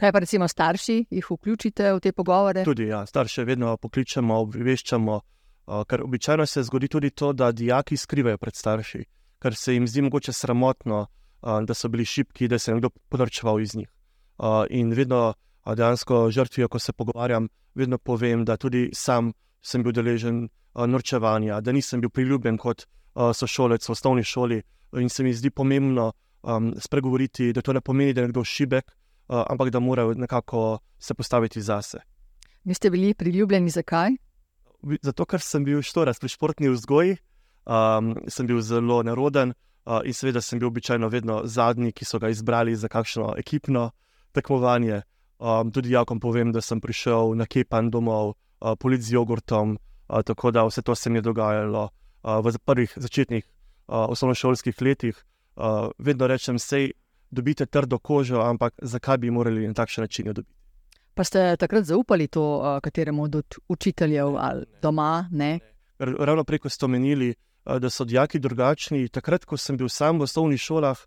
[0.00, 2.64] Kaj pa recimo starši, jih vključite v te pogovore?
[2.64, 7.96] Tudi ja, starše vedno pokličemo, obveščamo, uh, ker običajno se zgodi tudi to, da dijaki
[7.96, 9.04] skrivajo pred starši,
[9.40, 12.92] ker se jim zdi mogoče sramotno, uh, da so bili šipki, da se je nekdo
[13.08, 13.88] podrčeval iz njih.
[14.40, 19.82] Uh, in vedno uh, dejansko žrtvijo, ko se pogovarjam, vedno povem, da tudi sam sem
[19.82, 24.62] bil deležen uh, norčevanja, da nisem bil priljubljen kot uh, sošolec v osnovni šoli.
[24.98, 28.90] In se mi zdi pomembno um, spregovoriti, da to ne pomeni, da je nekdo šibek,
[28.90, 32.00] uh, ampak da mora nekako se postaviti zase.
[32.64, 34.16] Niste bili priljubljeni, zakaj?
[35.02, 37.16] Zato, ker sem bil štoras pri športni vzgoji,
[37.64, 42.18] um, sem bil zelo neroden uh, in seveda sem bil običajno vedno zadnji, ki so
[42.18, 43.90] ga izbrali za kakšno ekipno
[44.32, 45.02] tekmovanje.
[45.38, 49.78] Um, tudi jaz vam povem, da sem prišel na kepan domov, uh, polit z jogurtom,
[50.08, 51.88] uh, tako da vse to se mi je dogajalo
[52.22, 53.44] uh, v prvih začetnih
[53.90, 55.24] osnovnošolskih letih.
[55.98, 56.92] Vedno rečem, sej
[57.30, 60.54] dobite trdo kožo, ampak zakaj bi morali na takšen način jo dobiti?
[61.14, 65.28] Pa ste takrat zaupali to, kateremu od učiteljev ali doma?
[65.32, 65.58] Ne?
[65.98, 66.14] Ne.
[66.18, 69.08] Ravno preko ste omenili, da so dijaki drugačni.
[69.08, 70.98] Takrat, ko sem bil sam v osnovnih šolah,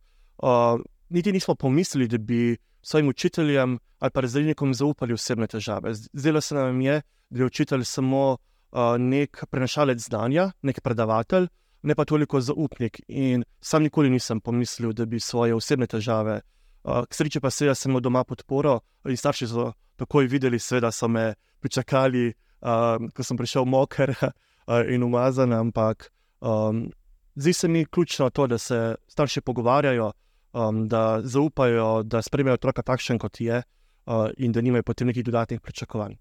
[1.09, 5.93] niti nismo pomislili, da bi svojim učiteljem ali pa razrednikom zaupali osebne težave.
[5.93, 7.01] Zdelo se nam je,
[7.33, 11.47] da je učitelj samo uh, nek prenašalec znanja, nek predavatelj,
[11.81, 13.01] ne pa toliko zaupnik.
[13.07, 16.41] In sam nikoli nisem pomislil, da bi svoje osebne težave.
[16.83, 20.59] Uh, k sreči pa se, da sem imel doma podporo in starši so takoj videli,
[20.81, 24.31] da so me pričakali, uh, ko sem prišel moker uh,
[24.89, 25.53] in umazan.
[25.53, 26.91] Ampak um,
[27.35, 30.11] zdi se mi ključno to, da se starši pogovarjajo
[30.53, 33.63] um, da zaupajo, da spremljajo otroka takšen, kot je,
[34.05, 36.15] uh, in da nimajo potem nekih dodatnih pričakovanj.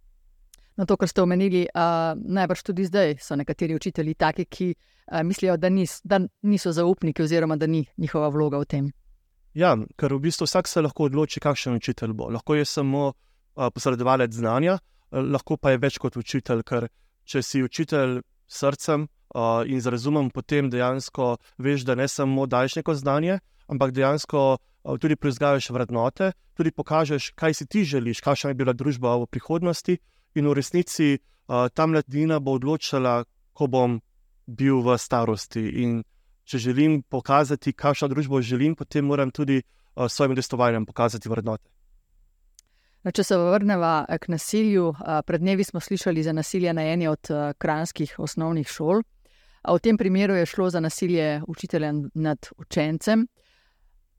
[0.77, 5.21] Na to, kar ste omenili, uh, najbrž tudi zdaj so nekateri učitelji taki, ki uh,
[5.23, 8.91] mislijo, da, nis, da niso zaupniki, oziroma da ni njihova vloga v tem.
[9.55, 12.31] Ja, ker v bistvu vsak se lahko odloči, kakšen učitelj bo.
[12.33, 16.89] Lahko je samo uh, posredovalec znanja, uh, lahko pa je več kot učitelj, ker
[17.29, 22.79] če si učitelj srcem uh, in z razumom, potem dejansko veš, da ne samo daš
[22.81, 28.51] neko znanje, ampak dejansko uh, tudi proizvajaš vrednote, tudi pokažeš, kaj si ti želiš, kakšna
[28.53, 29.99] je bila družba v prihodnosti.
[30.35, 34.01] In v resnici uh, ta mladina bo odločila, ko bom
[34.47, 35.63] bil v starosti.
[35.83, 36.01] In
[36.45, 41.69] če želim pokazati, kakšno družbo želim, potem moram tudi uh, svojim destovanjem pokazati vrednote.
[43.03, 44.93] No, če se vrnemo k nasilju,
[45.27, 49.03] pred dnevi smo slišali za nasilje na eni od kranskih osnovnih šol.
[49.67, 53.27] V tem primeru je šlo za nasilje učitelja nad učencem.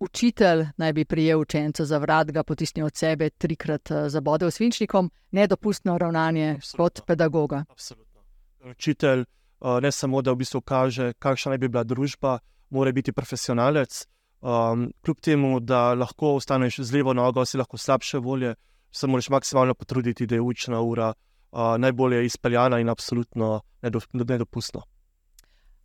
[0.04, 5.12] Učitelj naj bi prijel učenca za vrat, ga potisnil od sebe, trikrat zabodel s vinčnikom,
[5.32, 7.64] nedopustno ravnanje kot pedagoga.
[7.70, 8.22] Absolutno.
[8.72, 9.24] Učitelj
[9.82, 12.40] ne samo, da v bistvu kaže, kakšna naj bi bila družba,
[12.70, 14.08] mora biti profesionalec.
[14.42, 18.56] Um, kljub temu, da lahko ostaneš z levo nogo, si lahko slabše volje,
[18.92, 23.62] se moraš maksimalno potruditi, da je učna ura uh, najbolje izpeljana in absolutno
[24.14, 24.82] nedopustna.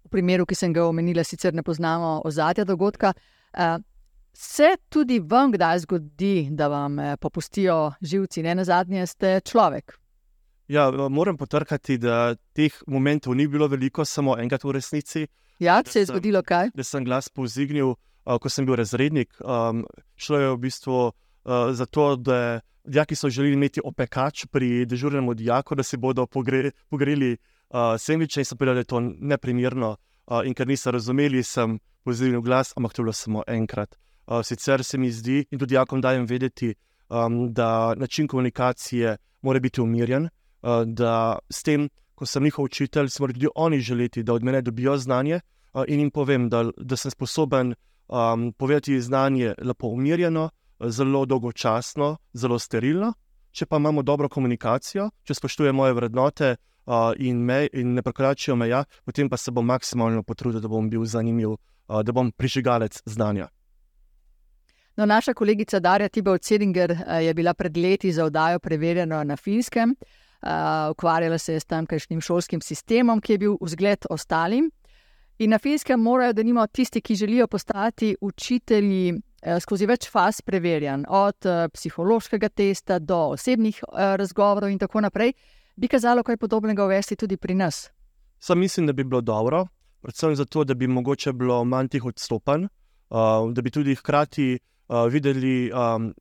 [0.04, 3.12] V primeru, ki sem ga omenila, sicer ne poznamo ozadja dogodka.
[3.54, 3.78] Uh,
[4.32, 9.98] se tudi vam kdaj zgodi, da vam eh, popustijo živci, ne na zadnje, ste človek?
[10.68, 15.26] Ja, moram potrkati, da teh momentov ni bilo veliko, samo enkrat v resnici.
[15.58, 16.70] Ja, se je sem, zgodilo kaj?
[16.74, 19.32] Da sem glas povzdignil, ko sem bil razrednik.
[19.40, 19.86] Um,
[20.16, 21.12] šlo je v bistvu uh,
[21.72, 26.70] za to, da dijaki so želeli imeti opekač pri dežurnem dijaku, da si bodo pogre,
[26.90, 29.96] pogreli uh, semiče in so povedali, da je to neprimerno.
[30.26, 33.96] Uh, in ker niso razumeli, sem pozivil glas, ampak to je bilo samo enkrat.
[34.28, 36.74] Uh, sicer se mi zdi, in tudi jakom dajem vedeti,
[37.08, 43.08] um, da način komunikacije mora biti umirjen, uh, da s tem, ko sem njihov učitelj,
[43.08, 45.40] se morajo tudi oni želeti, da od mene dobijo znanje
[45.72, 47.74] uh, in jim povem, da, da sem sposoben
[48.08, 53.12] um, povedati znanje lepo umirjeno, zelo dolgočasno, zelo sterilno.
[53.50, 58.56] Če pa imamo dobro komunikacijo, če spoštujemo moje vrednote uh, in, me, in ne prekoračijo
[58.56, 63.00] meja, potem pa se bom maksimalno potrudil, da bom bil zanimiv, uh, da bom prižigalec
[63.06, 63.48] znanja.
[64.98, 69.94] No, naša kolegica Darja Tibov-Cedinger je bila pred leti za oddajo preverjena na finskem.
[70.42, 74.70] Uh, ukvarjala se je s tamkajšnjim šolskim sistemom, ki je bil vzgled ostalim.
[75.38, 80.40] In na finskem morajo, da nimo tisti, ki želijo postati učitelji, Eh, skozi več faz
[80.42, 85.30] preverjan, od eh, psihološkega testa do osebnih eh, razgovorov in tako naprej,
[85.78, 87.86] bi kazalo kaj podobnega uvesti tudi pri nas.
[88.38, 89.66] Sam mislim, da bi bilo dobro,
[90.02, 92.66] predvsem zato, da bi mogoče bilo manj tih odstopanj,
[93.54, 95.70] da bi tudi hkrati videli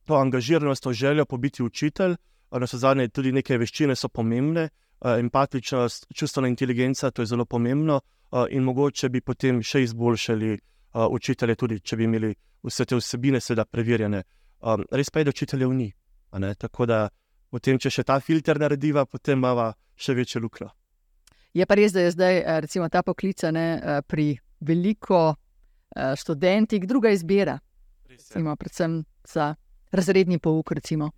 [0.06, 2.15] to angažiranost, to željo po biti učitelj.
[2.51, 4.69] Na vse zadnje, tudi neke veščine so pomembne,
[5.03, 7.99] empatičnost, čustvena inteligenca, to je zelo pomembno,
[8.49, 10.58] in mogoče bi potem še izboljšali
[10.93, 14.23] učitelje, tudi če bi imeli vse te vsebine, seveda, preverjene.
[14.62, 15.91] Um, res pa je, da učiteljev ni.
[16.58, 17.08] Tako da,
[17.49, 20.69] potem, če še ta filter narediva, potem ima še večjo luknjo.
[21.58, 26.88] Je pa res, da je zdaj eh, recimo, ta poklic eh, pri veliko eh, študentih
[26.88, 27.58] druga izbira.
[28.17, 29.56] Recimo, predvsem za
[29.91, 30.71] razredni pouk.
[30.89, 31.10] Ja.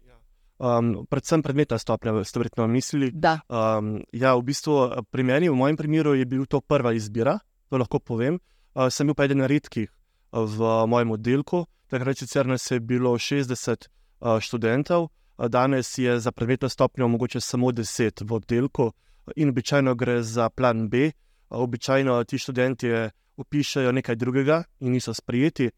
[0.59, 3.11] Um, predvsem predmeta stopnja, ste verjetno mislili.
[3.13, 7.77] Um, ja, v bistvu pri meni, v mojem primeru, je bil to prva izbira, to
[7.77, 8.39] lahko povem.
[8.75, 9.89] Uh, sem bil pa eden redkih,
[10.31, 11.65] v mojem oddelku.
[11.89, 13.87] Takrat sicer nas je bilo 60
[14.21, 15.09] študentov,
[15.49, 18.91] danes je za predmetno stopnjo mogoče samo 10 v oddelku,
[19.35, 21.11] in običajno gre za plan B.
[21.49, 22.87] Običajno ti študenti
[23.37, 25.69] upišajo nekaj drugega in niso sprijeti,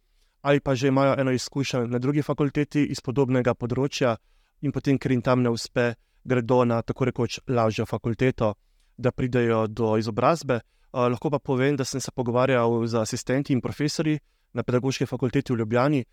[0.42, 4.18] ali pa že imajo eno izkušnjo na drugi fakulteti iz podobnega področja,
[4.62, 8.54] in potem, ker jim tam ne uspe, gredo na tako rekoč lažjo fakulteto,
[8.98, 10.60] da pridejo do izobrazbe.
[10.92, 14.20] Uh, lahko pa povem, da sem se pogovarjal z asistenti in profesori,
[14.54, 16.04] na pedagoški fakulteti v Ljubljani,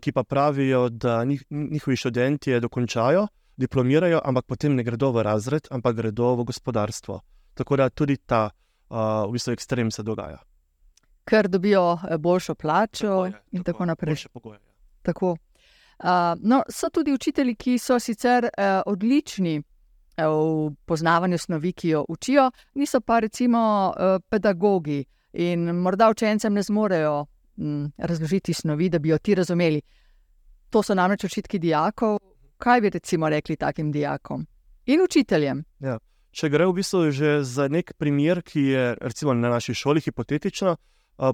[0.00, 5.96] ki pa pravijo, da njihovi študenti dokončajo, diplomirajo, ampak potem ne gredo v razred, ampak
[5.96, 7.20] gredo v gospodarstvo.
[7.54, 8.50] Tako da tudi ta
[8.90, 10.38] v bistvu ekstrem se dogaja.
[11.28, 14.24] Ker dobijo e, boljšo plačo tako je, in tako, tako naprej.
[14.32, 14.74] Pogoje, ja.
[15.02, 15.36] tako.
[15.98, 16.08] Uh,
[16.40, 22.04] no, so tudi učitelji, ki so sicer uh, odlični uh, v poznavanju snovi, ki jo
[22.08, 23.60] učijo, niso pa recimo
[23.90, 27.26] uh, pedagogi in morda učencem ne zmorejo
[27.58, 29.82] m, razložiti snovi, da bi jo ti razumeli.
[30.70, 32.18] To so namreč očitki dijakov.
[32.58, 34.46] Kaj bi recimo rekli takim dijakom
[34.86, 35.64] in učiteljem?
[35.80, 35.98] Ja.
[36.30, 40.74] Če gre v bistvu že za nek primer, ki je recimo na naši šoli hipotetično,
[40.74, 40.76] a,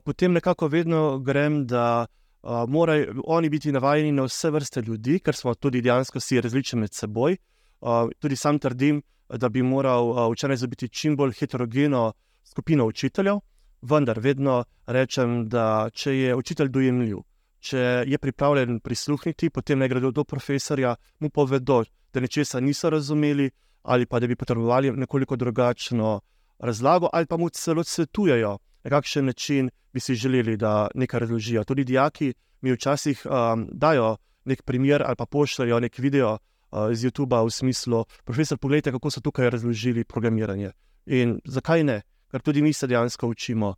[0.05, 2.07] potem nekako vedno grem, da
[2.43, 6.81] a, morajo oni biti navajeni na vse vrste ljudi, ker smo tudi dejansko vsi različni
[6.81, 7.37] med seboj.
[7.81, 12.13] A, tudi sam trdim, da bi moral učenec biti čim bolj heterogeno
[12.45, 13.41] skupino učiteljev
[13.85, 17.21] vendar vedno rečem, da če je učitelj dojemljiv,
[17.61, 23.51] če je pripravljen prisluhniti, potem ne gredo do profesorja, mu povedo, da nečesa niso razumeli,
[23.83, 26.21] ali pa da bi potrebovali nekoliko drugačno
[26.59, 31.65] razlago, ali pa mu celo svetujejo, na kakšen način bi si želeli, da nekaj razložijo.
[31.65, 37.05] Tudi dijaki mi včasih um, dajo nek primer ali pa pošljajo nek video uh, iz
[37.05, 40.71] YouTube v smislu, profesor, pogledajte, kako so tukaj razložili programiranje.
[41.07, 42.03] In zakaj ne?
[42.35, 43.75] ker tudi mi se dejansko učimo.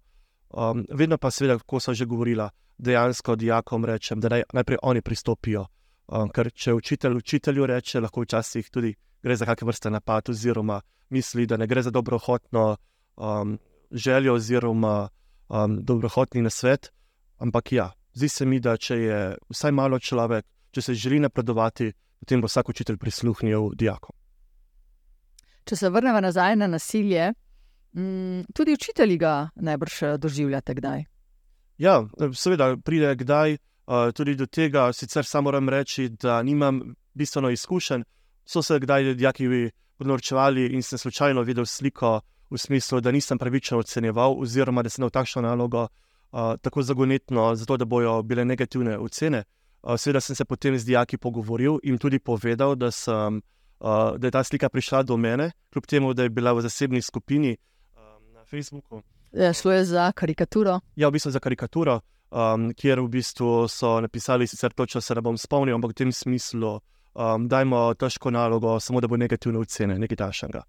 [0.57, 5.03] Um, vedno pa, seveda, kot so že govorila, dejansko dijakom rečem, da naj, najprej oni
[5.05, 5.66] pristopijo.
[6.09, 10.81] Um, ker če učitelj učitelju reče, lahko včasih tudi gre za kakšne vrste napad, oziroma
[11.12, 12.64] misli, da ne gre za dobrohotno
[13.16, 13.59] um,
[13.90, 15.09] željo, oziroma
[15.49, 16.92] um, dobrohotni nasvet.
[17.38, 19.18] Ampak ja, zdi se mi, da če je
[19.51, 24.16] vsaj malo človek, če se želi napredovati, potem bo vsak učitelj prisluhnil dijakom.
[25.66, 27.33] Če se vrnemo nazaj na nasilje,
[27.96, 31.05] Mm, tudi učitelji ga najbrž eh, doživljate kdaj.
[31.79, 34.92] Ja, seveda pride kdaj uh, tudi do tega.
[34.92, 38.03] Sicer samo moram reči, da nimam bistveno izkušenj.
[38.44, 42.20] So se kdaj dijaki podnorčevali in sem slučajno videl sliko
[42.51, 47.55] v smislu, da nisem pravično ocenjeval, oziroma da sem imel takšno nalogo uh, tako zagonetno,
[47.55, 49.45] zato da bojo bile negativne ocene.
[49.83, 53.43] Uh, seveda sem se potem z dijaki pogovoril in tudi povedal, da, sem,
[53.81, 57.03] uh, da je ta slika prišla do mene, kljub temu, da je bila v zasebni
[57.03, 57.57] skupini.
[58.47, 59.03] Facebooku.
[59.33, 60.81] Ja, šlo je za karikaturo.
[60.97, 65.21] Ja, v bistvu za karikaturo, um, kjer v bistvu so napisali, sicer točno se ne
[65.21, 66.79] bom spomnil, ampak v tem smislu,
[67.15, 70.63] um, dajmo težko nalogo, samo da bo negativne ocene, nekaj tašnega.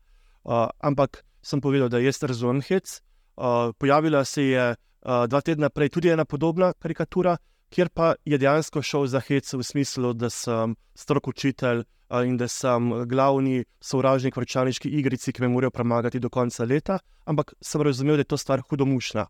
[0.43, 2.99] Uh, ampak sem povedal, da jaz razumem hec.
[3.37, 7.37] Uh, pojavila se je uh, dva tedna prej tudi ena podobna karikatura,
[7.69, 11.83] kjer pa je dejansko šel za hec v smislu, da sem strok učitelj
[12.23, 16.99] in da sem glavni sovražnik v računalniški igrici, ki me morajo premagati do konca leta,
[17.25, 19.25] ampak sem razumel, da je to stvar hudomušna.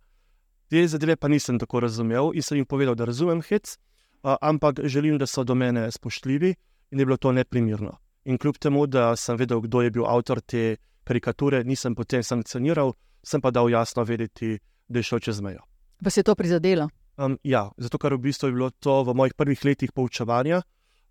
[0.70, 3.78] Te zadeve pa nisem tako razumel in sem jim povedal, da razumem hec,
[4.24, 6.54] ampak želim, da so do mene spoštljivi
[6.92, 7.98] in da je bilo to neprimerno.
[8.26, 12.94] In kljub temu, da sem vedel, kdo je bil avtor te karikature, nisem potem sankcioniral,
[13.24, 15.64] sem pa dal jasno vedeti, da je šel čez mejo.
[16.04, 16.90] Vas je to prizadelo?
[17.18, 20.62] Um, ja, zato ker v bistvu je bilo to v mojih prvih letih poučevanja,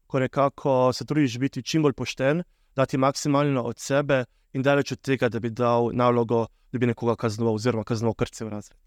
[0.07, 2.45] ko nekako se trudiš biti čim bolj pošten,
[2.77, 7.17] dati maksimalno od sebe in daleč od tega, da bi dal nalogo, da bi nekoga
[7.17, 8.79] kaznoval, oziroma kaznoval krce v razred.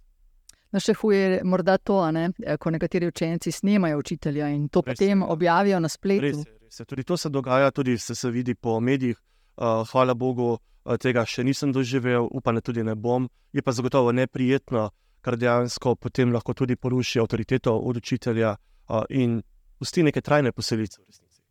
[0.71, 2.29] No, še huje je morda to, ne?
[2.45, 5.29] E, ko nekateri učenci snemajo učitelja in to res potem je.
[5.33, 6.21] objavijo na spletu.
[6.21, 6.85] Res je, res je.
[6.85, 9.17] Tudi to se dogaja, tudi se, se vidi po medijih.
[9.59, 10.59] Uh, hvala Bogu, uh,
[10.97, 13.29] tega še nisem doživel, upam, da tudi ne bom.
[13.53, 14.89] Je pa zagotovo neprijetno,
[15.21, 19.41] ker dejansko potem lahko tudi poruši avtoriteto od učitelja uh, in
[19.79, 21.41] pusti neke trajne posledice v resnici.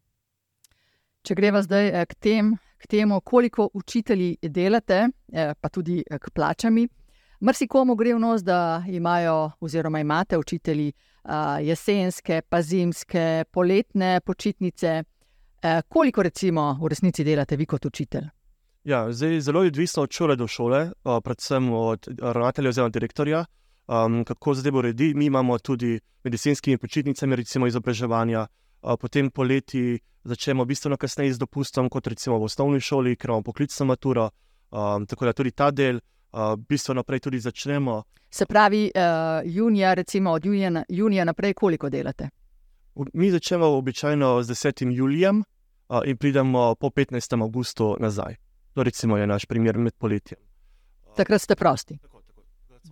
[1.22, 6.18] Če greva zdaj eh, k, tem, k temu, koliko učitelji delate, eh, pa tudi eh,
[6.18, 6.86] k plačami.
[7.44, 10.90] Mrzikomu gre v nos, da imajo, oziroma imate učitelji
[11.62, 15.02] jesenske, pa zimske, poletne počitnice.
[15.88, 18.26] Koliko, recimo, v resnici delate vi kot učitelj?
[18.88, 20.90] Ja, zdaj, zelo je odvisno od šole do šole,
[21.24, 23.44] predvsem od ravnatelja oziroma direktorja
[23.88, 25.14] um, kako zdaj bo redi.
[25.14, 28.46] Mi imamo tudi medicinskimi počitnicami, recimo izobraževanja,
[28.82, 33.42] uh, potem poleti začnemo bistveno kasneje z dopustom, kot recimo v osnovni šoli, ker imamo
[33.42, 34.30] poklicno maturo.
[34.70, 38.02] Um, tako da tudi ta del, uh, bistveno prej tudi začnemo.
[38.30, 42.28] Se pravi, uh, junija, recimo od junija, junija naprej, koliko delate?
[43.14, 44.92] Mi začnemo običajno z 10.
[44.92, 47.42] julijem uh, in pridemo po 15.
[47.42, 48.47] augustu nazaj.
[48.74, 50.38] To recimo je naš primer med poletjem.
[51.16, 51.98] Takrat ste prosti.
[51.98, 52.22] Tako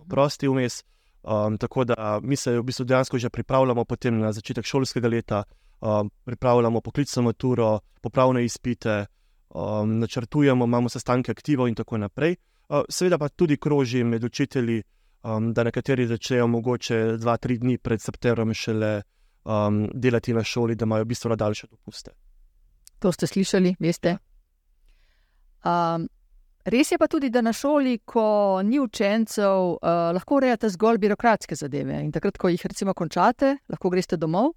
[0.09, 0.83] prosti vmes.
[1.23, 5.43] Um, tako da mi se v bistvu dejansko že pripravljamo na začetek šolskega leta,
[5.81, 9.05] um, pripravljamo poklicno maturo, popravne izpite,
[9.49, 12.35] um, načrtujemo, imamo sestanke aktivov in tako naprej.
[12.69, 14.83] Uh, seveda pa tudi kroži med učitelji,
[15.23, 19.01] um, da nekateri začnejo mogoče dva, tri dni pred septembrom šele
[19.43, 22.11] um, delati na šoli, da imajo bistveno daljše dopuste.
[22.99, 24.17] To ste slišali, veste.
[25.65, 26.07] Um,
[26.67, 31.55] Res je pa tudi, da na šoli, ko ni učencev, uh, lahko urejate zgolj birokratske
[31.55, 32.01] zadeve.
[32.03, 34.51] In takrat, ko jih recimo končate, lahko greste domov.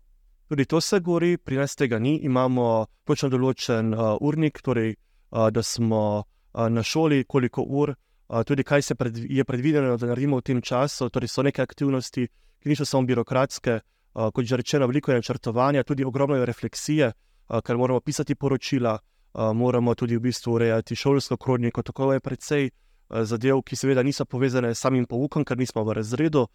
[0.51, 2.17] Tudi to se govori, pri nas tega ni.
[2.27, 8.43] Imamo točno določen uh, urnik, torej, uh, da smo uh, na šoli, koliko ur, uh,
[8.43, 11.13] tudi kaj se pred, je predvideno, da naredimo v tem času.
[11.15, 12.27] Torej, so neke aktivnosti,
[12.59, 17.13] ki niso samo birokratske, uh, kot že rečeno, veliko je načrtovanja, tudi ogromno je refleksije,
[17.15, 18.99] uh, ker moramo pisati poročila
[19.35, 21.83] moramo tudi v bistvu urejati šolsko kroniko.
[21.83, 22.71] Tako je precej
[23.11, 26.47] zadev, ki seveda niso povezane s samim poukom, ker nismo v razredu.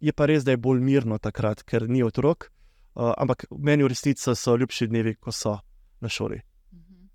[0.00, 2.50] Je pa res, da je bolj mirno takrat, ker ni otrok,
[2.94, 5.58] ampak meni v resnici so ljubši dnevi, ko so
[6.00, 6.40] na šoli.
[6.72, 7.08] Mhm.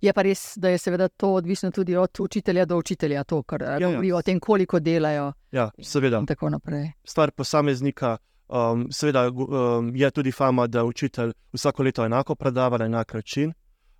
[0.00, 3.62] Je pa res, da je seveda to odvisno tudi od učitelja do učitelja, to, kar
[3.62, 4.16] ja, ja.
[4.16, 5.32] o tem, koliko delajo.
[5.52, 6.22] Ja, seveda.
[6.26, 6.92] Tako naprej.
[7.04, 8.16] Stvar posameznika.
[8.48, 13.52] Um, seveda um, je tudi fama, da učitelj vsako leto enako predava na enak način.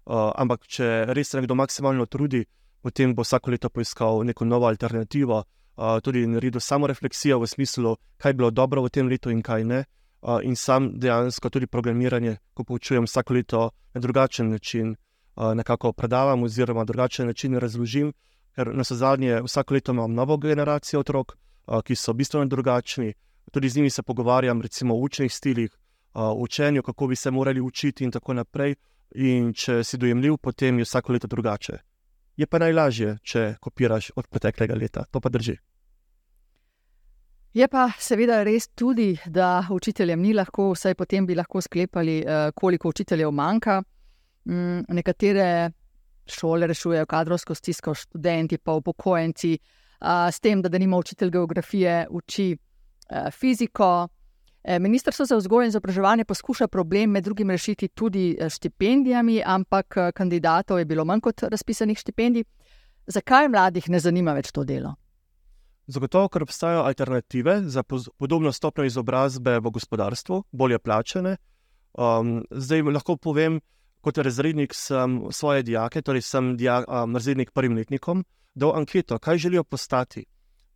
[0.08, 2.40] Uh, ampak, če res se nekdo maksimalno trudi,
[2.80, 7.92] potem bo vsako leto poiskal neko novo alternativo, uh, tudi naredil samo refleksijo v smislu,
[8.16, 9.84] kaj je bilo dobro v tem letu in kaj ne.
[10.22, 14.96] Uh, in sam dejansko tudi programiranje, ko poučujem vsako leto na drugačen način,
[15.36, 18.12] uh, nekako predavam, oziroma drugačen način razložim,
[18.56, 21.36] ker na zadnje vsako leto imam novo generacijo otrok,
[21.66, 23.12] uh, ki so bistveno drugačni.
[23.52, 25.70] Tudi z njimi se pogovarjam, recimo o učnih stilih,
[26.14, 28.74] uh, učenju, kako bi se morali učiti in tako naprej.
[29.14, 31.78] In če si dojemljiv, potem je vsako leto drugače.
[32.36, 35.56] Je pa najlažje, če kopiraš od preteklega leta, to pa drži.
[37.56, 42.20] Je pa seveda res tudi, da učiteljem ni lahko, vsaj potem bi lahko sklepali,
[42.54, 43.80] koliko učiteljev manjka.
[44.44, 45.48] Mm, nekatere
[46.28, 49.56] šole rešujejo kadrovsko stisko, študenti pa upokojenci,
[50.30, 52.56] s tem, da, da nima učitelj geografije, uči
[53.32, 54.08] fiziko.
[54.64, 59.94] E, Ministrstvo za vzgojo in izobraževanje poskuša problem med drugim rešiti tudi s štipendijami, ampak
[60.14, 62.44] kandidatov je bilo manj kot razpisanih štipendij.
[63.06, 64.94] Zakaj mladih ne zanima več to delo?
[65.88, 71.36] Zagotovo, ker obstajajo alternative za podobno stopnjo izobrazbe v gospodarstvu, bolje plačene.
[71.96, 73.60] Um, zdaj lahko povem,
[74.04, 79.38] kot razrednik sem svoje dijake, torej sem dijak, um, razrednik prvim letnikom, dal anketo, kaj
[79.38, 80.26] želijo postati.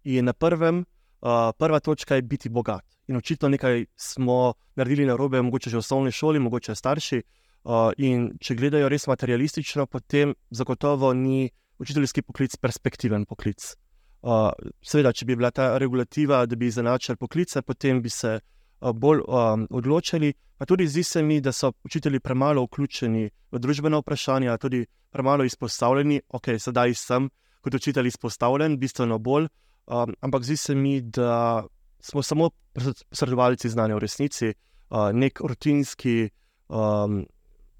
[0.04, 2.84] In na prvem, uh, prva točka je biti bogat.
[3.12, 7.22] In očitno nekaj smo naredili na robe, mogoče že v osnovni šoli, mogoče starši.
[7.62, 13.66] Uh, in če gledajo res materialistično, potem zagotovo ni učiteljski poklic perspektiven poklic.
[14.22, 14.48] Uh,
[14.80, 18.38] seveda, če bi bila ta regulativa, da bi izenačili poklice, potem bi se
[18.80, 20.32] bolj um, odločili.
[20.56, 25.44] Pa tudi zdi se mi, da so učitelji premalo vključeni v družbena vprašanja, tudi premalo
[25.44, 26.22] izpostavljeni.
[26.32, 27.28] Ok, sedaj sem
[27.60, 29.50] kot učitelj izpostavljen, bistveno bolj,
[29.86, 31.66] um, ampak zdi se mi, da
[32.02, 32.50] smo samo
[33.10, 34.54] posredovalci znanja v resnici,
[34.90, 36.30] uh, nek rutinski,
[36.68, 37.22] um,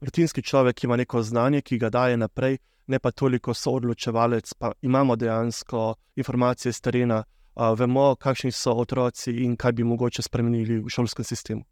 [0.01, 4.73] rutinski človek, ki ima neko znanje, ki ga daje naprej, ne pa toliko soodločevalec, pa
[4.83, 10.81] imamo dejansko informacije z terena uh, vemo, kakšni so otroci in kaj bi mogoče spremenili
[10.81, 11.65] v šolskem sistemu.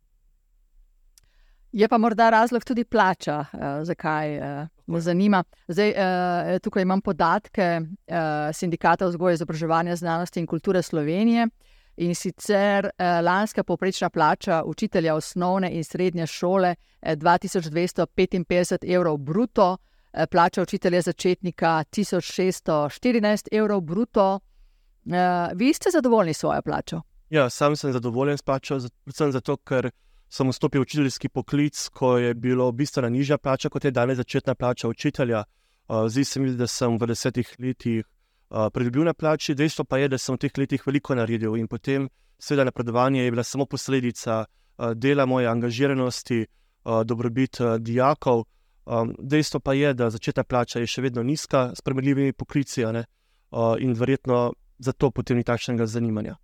[1.73, 5.45] Je pa morda razlog tudi plača, uh, zakaj uh, me zanima.
[5.69, 8.17] Zdaj, uh, tukaj imam podatke uh,
[8.53, 11.47] Sindikata vzgoje, izobraževanja, znanosti in kulture Slovenije.
[12.01, 19.77] In sicer eh, lanska povprečna plača učitelja osnovne in srednje šole eh, 2255 evrov bruto,
[20.13, 24.41] eh, plača učitelja začetnika 1614 evrov bruto,
[25.05, 27.03] Uh, vi ste zadovoljni s svojo plačo?
[27.31, 29.91] Ja, sam sem zadovoljen s plačo, predvsem zato, ker
[30.29, 34.55] sem vstopil v učiteljski poklic, ko je bilo bistveno nižja plača kot je danes začetna
[34.55, 35.45] plača učitelja.
[35.89, 38.05] Uh, zdi se mi, da sem v desetih letih
[38.73, 42.09] pridobil na plači, dejstvo pa je, da sem v teh letih veliko naredil in potem,
[42.39, 48.45] seveda, napredovanje je bila samo posledica uh, dela moje angažiranosti, uh, dobrobit dijakov.
[48.87, 53.05] Um, dejstvo pa je, da začetna plača je še vedno nizka, s premljivimi poklici uh,
[53.79, 56.37] in verjetno zato potem ni takšnega zanimanja.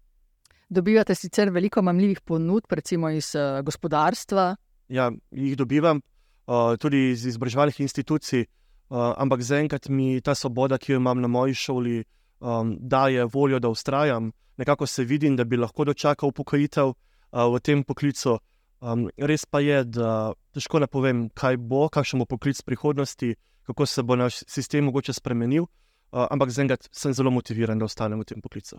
[0.68, 4.56] Dobivate sicer veliko mamljivih ponudb, recimo iz uh, gospodarstva?
[4.88, 10.92] Ja, jih dobivam uh, tudi iz izobraževalnih institucij, uh, ampak zaenkrat mi ta svoboda, ki
[10.92, 12.04] jo imam na moji šoli,
[12.40, 14.32] um, daje voljo, da ustrajam.
[14.56, 18.38] Nekako se vidim, da bi lahko dočakal upokojitev uh, v tem poklicu.
[18.80, 23.34] Um, res pa je, da težko ne povem, kaj bo, kakšen bo poklic prihodnosti,
[23.66, 25.66] kako se bo naš sistem mogoče spremenil.
[26.12, 28.78] Uh, ampak zaenkrat sem zelo motiviran, da ostanem v tem poklicu.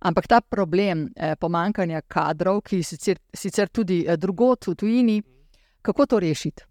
[0.00, 5.16] Ampak ta problem eh, pomankanja kadrov, ki sicer, sicer tudi eh, drugot v tujini,
[5.82, 6.64] kako to rešiti?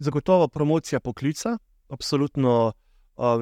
[0.00, 2.72] Zagotovo promocija poklica, absolutno.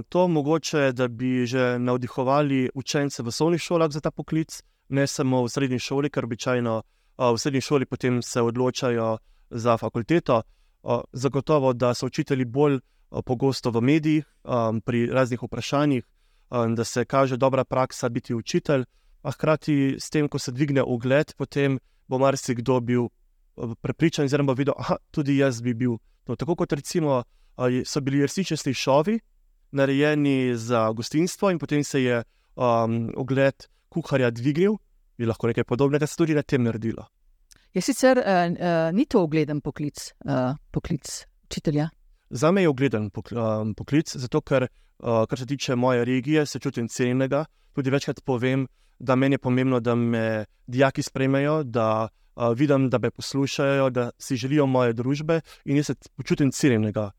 [0.08, 5.44] To mogoče, da bi že navdihovali učence v osnovnih šolah za ta poklic, ne samo
[5.44, 6.82] v srednji šoli, ker običajno
[7.18, 9.18] v srednji šoli potem se odločajo
[9.50, 10.42] za fakulteto.
[11.12, 12.80] Zagotovo, da so učitelji bolj
[13.24, 14.26] pogosto v medijih,
[14.84, 16.04] pri raznih vprašanjih,
[16.50, 18.84] da se kaže dobra praksa biti učitelj,
[19.22, 21.78] a hkrati s tem, ko se dvigne ugled, potem
[22.08, 23.08] bo marsikdo bil
[23.82, 25.98] prepričan, oziroma videl, da tudi jaz bi bil.
[26.28, 27.22] No, tako kot recimo
[27.84, 29.18] so bili resnični šovi,
[29.72, 32.22] narejeni za gostinstvo, in potem se je
[32.56, 34.76] um, ugled kuharja dvignil,
[35.18, 37.08] bi lahko nekaj podobnega se tudi na tem naredilo.
[37.74, 41.88] Je sicer uh, uh, ni to ugleden poklic, uh, poklic učitelja?
[42.30, 44.66] Za me je ugleden poklic, zato ker,
[45.00, 47.44] kar se tiče moje regije, se čutim cenjenega.
[47.72, 48.66] Tudi večkrat povem,
[48.98, 52.08] da meni je pomembno, da me dijaki sprejmejo, da
[52.56, 57.10] vidim, da me poslušajo, da si želijo moje družbe in jaz se počutim cenjenega,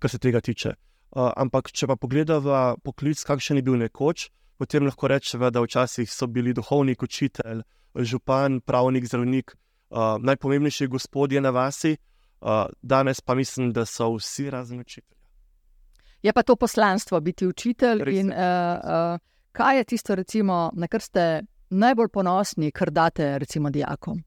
[0.00, 0.74] kar se tega tiče.
[1.16, 6.26] Ampak, če pa pogledamo poklic, kakšen je bil nekoč, potem lahko rečemo, da včasih so
[6.26, 7.62] bili duhovnik, učitelj,
[7.96, 9.54] župan, pravnik, zdravnik,
[10.20, 11.96] najpomembnejši gospodje na vasi
[12.82, 15.16] danes pa mislim, da so vsi razen učitelja.
[16.22, 18.02] Je pa to poslanstvo biti učitelj.
[18.08, 19.18] In, uh, uh,
[19.52, 24.22] kaj je tisto, recimo, na kar ste najbolj ponosni, kar date recimo, dijakom?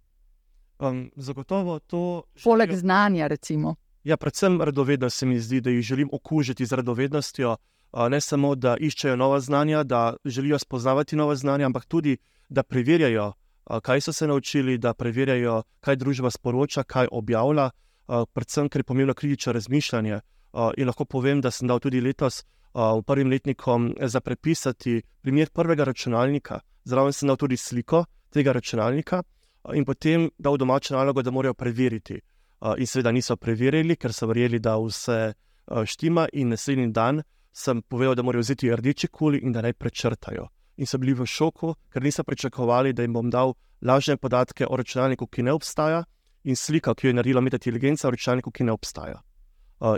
[0.80, 2.24] Um, zagotovo to.
[2.44, 2.80] Poleg želijo...
[2.80, 3.76] znanja, recimo.
[4.04, 7.58] Ja, predvsem radovednost se mi zdi, da jih želim okužiti z radovednostjo.
[8.10, 12.18] ne samo, da iščejo nova znanja, da želijo spoznavati nova znanja, ampak tudi,
[12.50, 13.34] da preverjajo,
[13.82, 17.70] kaj so se naučili, da preverjajo, kaj družba sporoča, kaj objavlja,
[18.34, 20.20] predvsem, ker je pomembno kritično razmišljanje.
[20.78, 25.84] In lahko povem, da sem dal tudi letos v prvim letnikom za prepisati primer prvega
[25.84, 26.60] računalnika.
[26.84, 29.24] Zraven sem dal tudi sliko tega računalnika
[29.74, 32.20] in potem dal domačo nalogo, da morajo preveriti.
[32.78, 35.34] In seveda niso preverili, ker so verjeli, da vse
[35.86, 40.48] štima, in naslednji dan sem povedal, da morajo vzeti rdeči kuli in da naj prečrtajo.
[40.78, 44.76] In so bili v šoku, ker niso pričakovali, da jim bom dal lažne podatke o
[44.76, 46.04] računalniku, ki ne obstaja,
[46.44, 49.22] in slika, ki jo je naredila umetna inteligenca o računalniku, ki ne obstaja.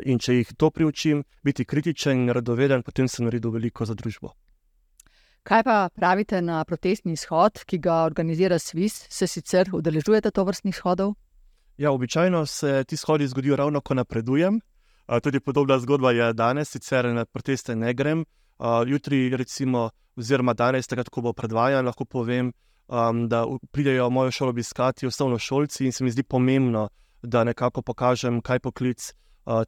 [0.05, 4.33] In če jih to priučim, biti kritičen in radoveden, potem sem naredil veliko za družbo.
[5.43, 9.07] Kaj pa pravite na protestni shod, ki ga organizira SWIS?
[9.09, 11.15] Se sicer udeležujete to vrstnih shodov?
[11.77, 14.59] Ja, običajno se ti shodi zgodijo ravno, ko napredujem.
[15.23, 18.25] Tudi podobna zgodba je danes, sicer na proteste ne grem.
[18.87, 22.51] Jutri, recimo, oziroma danes, takrat, ko bo predvajan, lahko povem,
[23.27, 26.89] da pridejo v mojo šolo obiskati osnovno šolci in se mi zdi pomembno,
[27.23, 29.13] da nekako pokažem, kaj poklic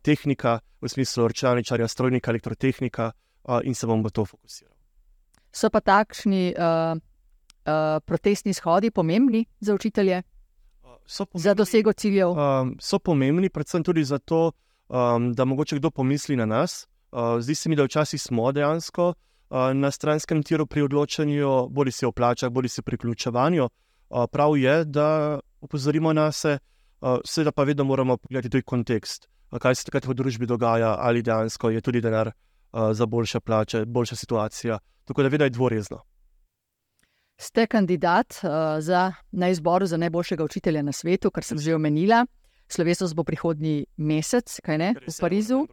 [0.01, 3.11] tehnika, v smislu računalničarja, strojnika, elektrotehnika
[3.63, 4.72] in se bom v to fokusiral.
[5.53, 10.23] So pa takšni uh, uh, protestni shodi pomembni za učitelje?
[10.81, 12.29] Pomembni, za dosego ciljev?
[12.29, 14.51] Um, so pomembni, predvsem tudi zato,
[14.89, 16.87] um, da mogoče kdo pomisli na nas.
[17.11, 21.91] Uh, zdi se mi, da včasih smo dejansko uh, na stranskem tiru pri odločanju, bodi
[21.91, 23.63] si o plačah, bodi si pri ključevanju.
[24.09, 26.57] Uh, prav je, da opozorimo na se,
[27.01, 30.95] uh, seveda pa vedno moramo pogledati tudi kontekst, uh, kaj se takrat v družbi dogaja,
[30.99, 34.79] ali dejansko je tudi denar uh, za boljše plače, boljša situacija.
[35.05, 36.01] Tako da vedno je dvorezno.
[37.37, 38.49] Ste kandidat uh,
[38.79, 42.25] za, na izboru za najboljšega učitelja na svetu, kar sem že omenila.
[42.67, 45.65] Slovesnost bo prihodnji mesec, kaj ne, v Parizu.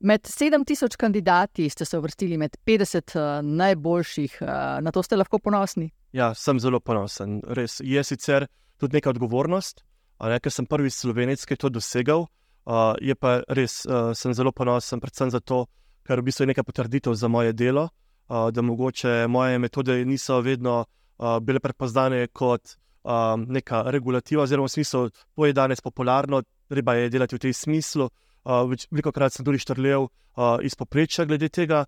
[0.00, 4.48] Med 7000 kandidati ste se uvrstili med 50 uh, najboljših, uh,
[4.80, 5.90] na to ste lahko ponosni.
[6.12, 7.40] Ja, sem zelo ponosen.
[7.48, 8.46] Res je sicer
[8.78, 9.82] tudi neka odgovornost,
[10.20, 12.26] ne, ker sem prvi slovenec, ki je to dosegel.
[12.66, 15.64] Uh, je pa res, uh, sem zelo ponosen, predvsem zato,
[16.06, 17.88] ker v bistvu je nekaj potrditev za moje delo
[18.28, 20.84] da mogoče moje metode niso vedno
[21.42, 22.76] bile prepoznane kot
[23.46, 28.08] neka regulativa, oziroma v smislu, da je danes popularno, treba je delati v tem smislu.
[28.90, 30.08] Veliko krat sem tudi štrlel
[30.62, 31.84] iz poprečja glede tega.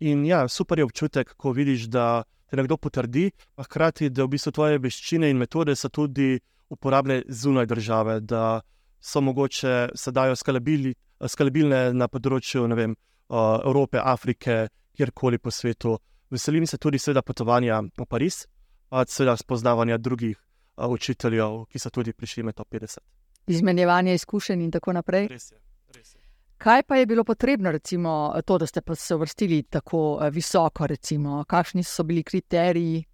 [0.00, 4.34] In ja, super je občutek, ko vidiš, da te nekdo potrdi, a hkrati, da v
[4.36, 6.36] bistvu tvoje veščine in metode so tudi
[6.72, 8.60] uporabne zunaj države, da
[9.00, 12.94] so mogoče sedaj skalabilne na področju vem,
[13.32, 15.98] Evrope, Afrike, kjerkoli po svetu.
[16.30, 18.46] Veselim se tudi, seveda, potovanja v Pariz,
[18.88, 22.98] pa seveda spoznavanja drugih uh, učiteljev, ki so tudi prišli med 50.
[23.46, 25.28] Izmenjevanje izkušenj in tako naprej.
[25.28, 25.58] Res je,
[25.94, 26.20] res je.
[26.62, 30.86] Kaj pa je bilo potrebno, recimo, to, da ste se uvrstili tako visoko?
[30.86, 31.44] Recimo?
[31.44, 33.04] Kakšni so bili kriteriji?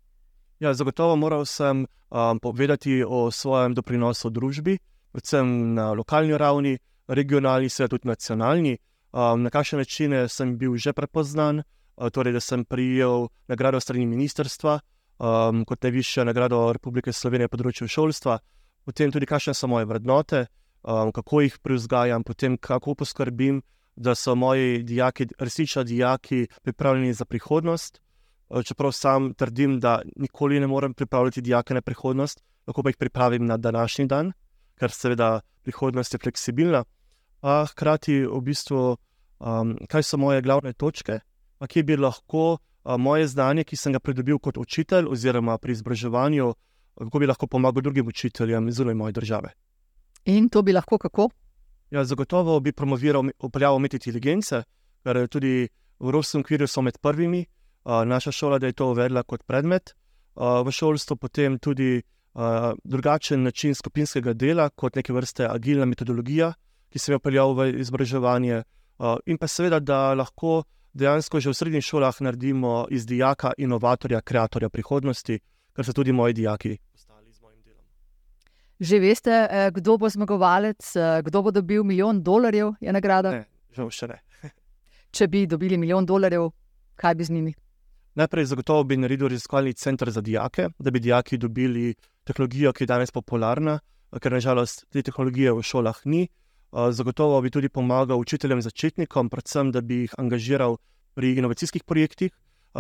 [0.60, 4.78] Ja, zagotovo moral sem um, povedati o svojem doprinosu družbi,
[5.12, 8.76] predvsem na lokalni ravni, regionalni, seveda tudi nacionalni.
[9.12, 14.06] Um, na kakšne načine sem bil že prepoznan, uh, torej da sem prijel nagrado strani
[14.06, 14.80] ministrstva
[15.18, 18.38] um, kot najvišja nagrada Republike Slovenije na področju šolstva,
[18.84, 20.44] potem tudi kakšne so moje vrednote,
[20.84, 23.62] um, kako jih privzgajam, potem kako poskrbim,
[23.96, 28.02] da so moji dijaki, resnični dijaki, pripravljeni za prihodnost.
[28.48, 33.00] Uh, čeprav sam trdim, da nikoli ne morem pripravljati dijake na prihodnost, lahko pa jih
[33.00, 34.32] pripravim na današnji dan,
[34.78, 36.84] ker seveda prihodnost je fleksibilna
[37.42, 38.96] a hkrati v bistvu,
[39.38, 41.20] um, kaj so moje glavne točke,
[41.58, 45.72] pa kje bi lahko a, moje znanje, ki sem ga pridobil kot učitelj, oziroma pri
[45.72, 46.52] izobraževanju,
[46.98, 49.52] kako bi lahko pomagal drugim učiteljem zunaj moje države.
[50.24, 51.30] In to bi lahko kako?
[51.90, 54.62] Ja, zagotovo bi promoviral upeljavo umetne inteligence,
[55.04, 55.68] ker tudi
[55.98, 57.46] v Evropskem okviru so med prvimi.
[57.84, 59.94] A, naša šola je to uvedla kot predmet
[60.34, 62.02] a, v šolstvu, potem tudi
[62.34, 66.52] a, drugačen način skupinskega dela, kot neke vrste agilna metodologija
[66.90, 68.62] ki sem jo peljal v izobraževanje,
[68.98, 70.64] uh, in pa seveda, da lahko
[70.94, 75.40] dejansko že v srednjih šolah naredimo iz dijaka inovatorja, ustvarjalca prihodnosti,
[75.72, 77.84] kar so tudi moji dijaki postali z mojim delom.
[78.80, 83.30] Že veste, eh, kdo bo zmagovalec, eh, kdo bo dobil milijon dolarjev, je nagrada?
[83.30, 84.18] Ne, žal še ne.
[85.14, 86.50] Če bi dobili milijon dolarjev,
[86.96, 87.54] kaj bi z njimi?
[88.18, 92.86] Najprej zagotovo bi naredil raziskovalni center za dijake, da bi dijaki dobili tehnologijo, ki je
[92.86, 93.78] danes popularna,
[94.20, 96.26] ker nažalost te tehnologije v šolah ni.
[96.72, 100.76] Zagotovo bi tudi pomagal učiteljem začetnikom, predvsem da bi jih angažiral
[101.14, 102.32] pri inovacijskih projektih,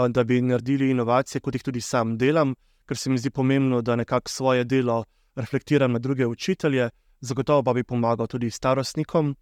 [0.08, 2.54] da bi naredili inovacije, kot jih tudi sam delam,
[2.86, 5.04] ker se mi zdi pomembno, da nekako svoje delo
[5.36, 6.90] reflektiram na druge učitelje.
[7.20, 9.36] Zagotovo pa bi pomagal tudi starostnikom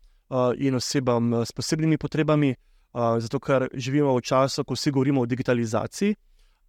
[0.58, 2.54] in osebam s posebnimi potrebami,
[3.18, 6.14] zato ker živimo v času, ko vsi govorimo o digitalizaciji,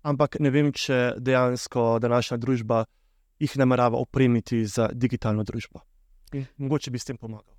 [0.03, 2.86] ampak ne vem, če dejansko današnja družba
[3.39, 5.80] jih namerava opremiti za digitalno družbo.
[6.34, 7.57] In mogoče bi s tem pomagal.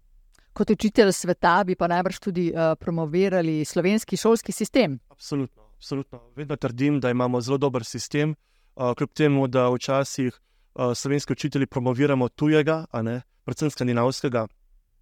[0.58, 4.98] Kot učitelj sveta bi pa najbrž tudi uh, promovirali slovenski šolski sistem.
[5.08, 6.20] Absolutno, absolutno.
[6.36, 8.34] Vedno trdim, da imamo zelo dober sistem,
[8.74, 14.46] uh, kljub temu, da včasih uh, slovenski učitelji promoviramo tujega, ne, predvsem skandinavskega,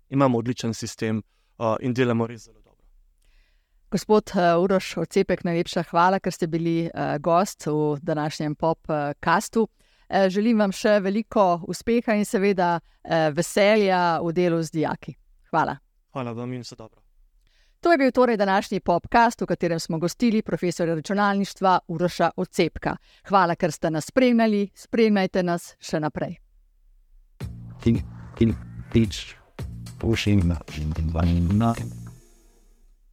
[0.09, 1.23] imamo odličen sistem
[1.59, 2.85] uh, in delamo res zelo dobro.
[3.91, 9.63] Gospod Uroš, odcepek, najlepša hvala, ker ste bili uh, gost v današnjem podkastu.
[9.63, 12.81] Uh, želim vam še veliko uspeha in seveda
[13.33, 15.17] veselja v delu z dijaki.
[15.51, 15.77] Hvala.
[16.13, 17.01] Hvala vam in vse dobro.
[17.81, 22.97] To je bil torej današnji podcast, v katerem smo gostili profesora računalništva Uroša Ocepka.
[23.29, 26.37] Hvala, ker ste nas spremljali, spremljajte nas še naprej.
[27.85, 28.01] In,
[28.41, 28.55] in,
[28.95, 29.11] in,
[29.99, 32.06] pushing, in, in, in, in, in.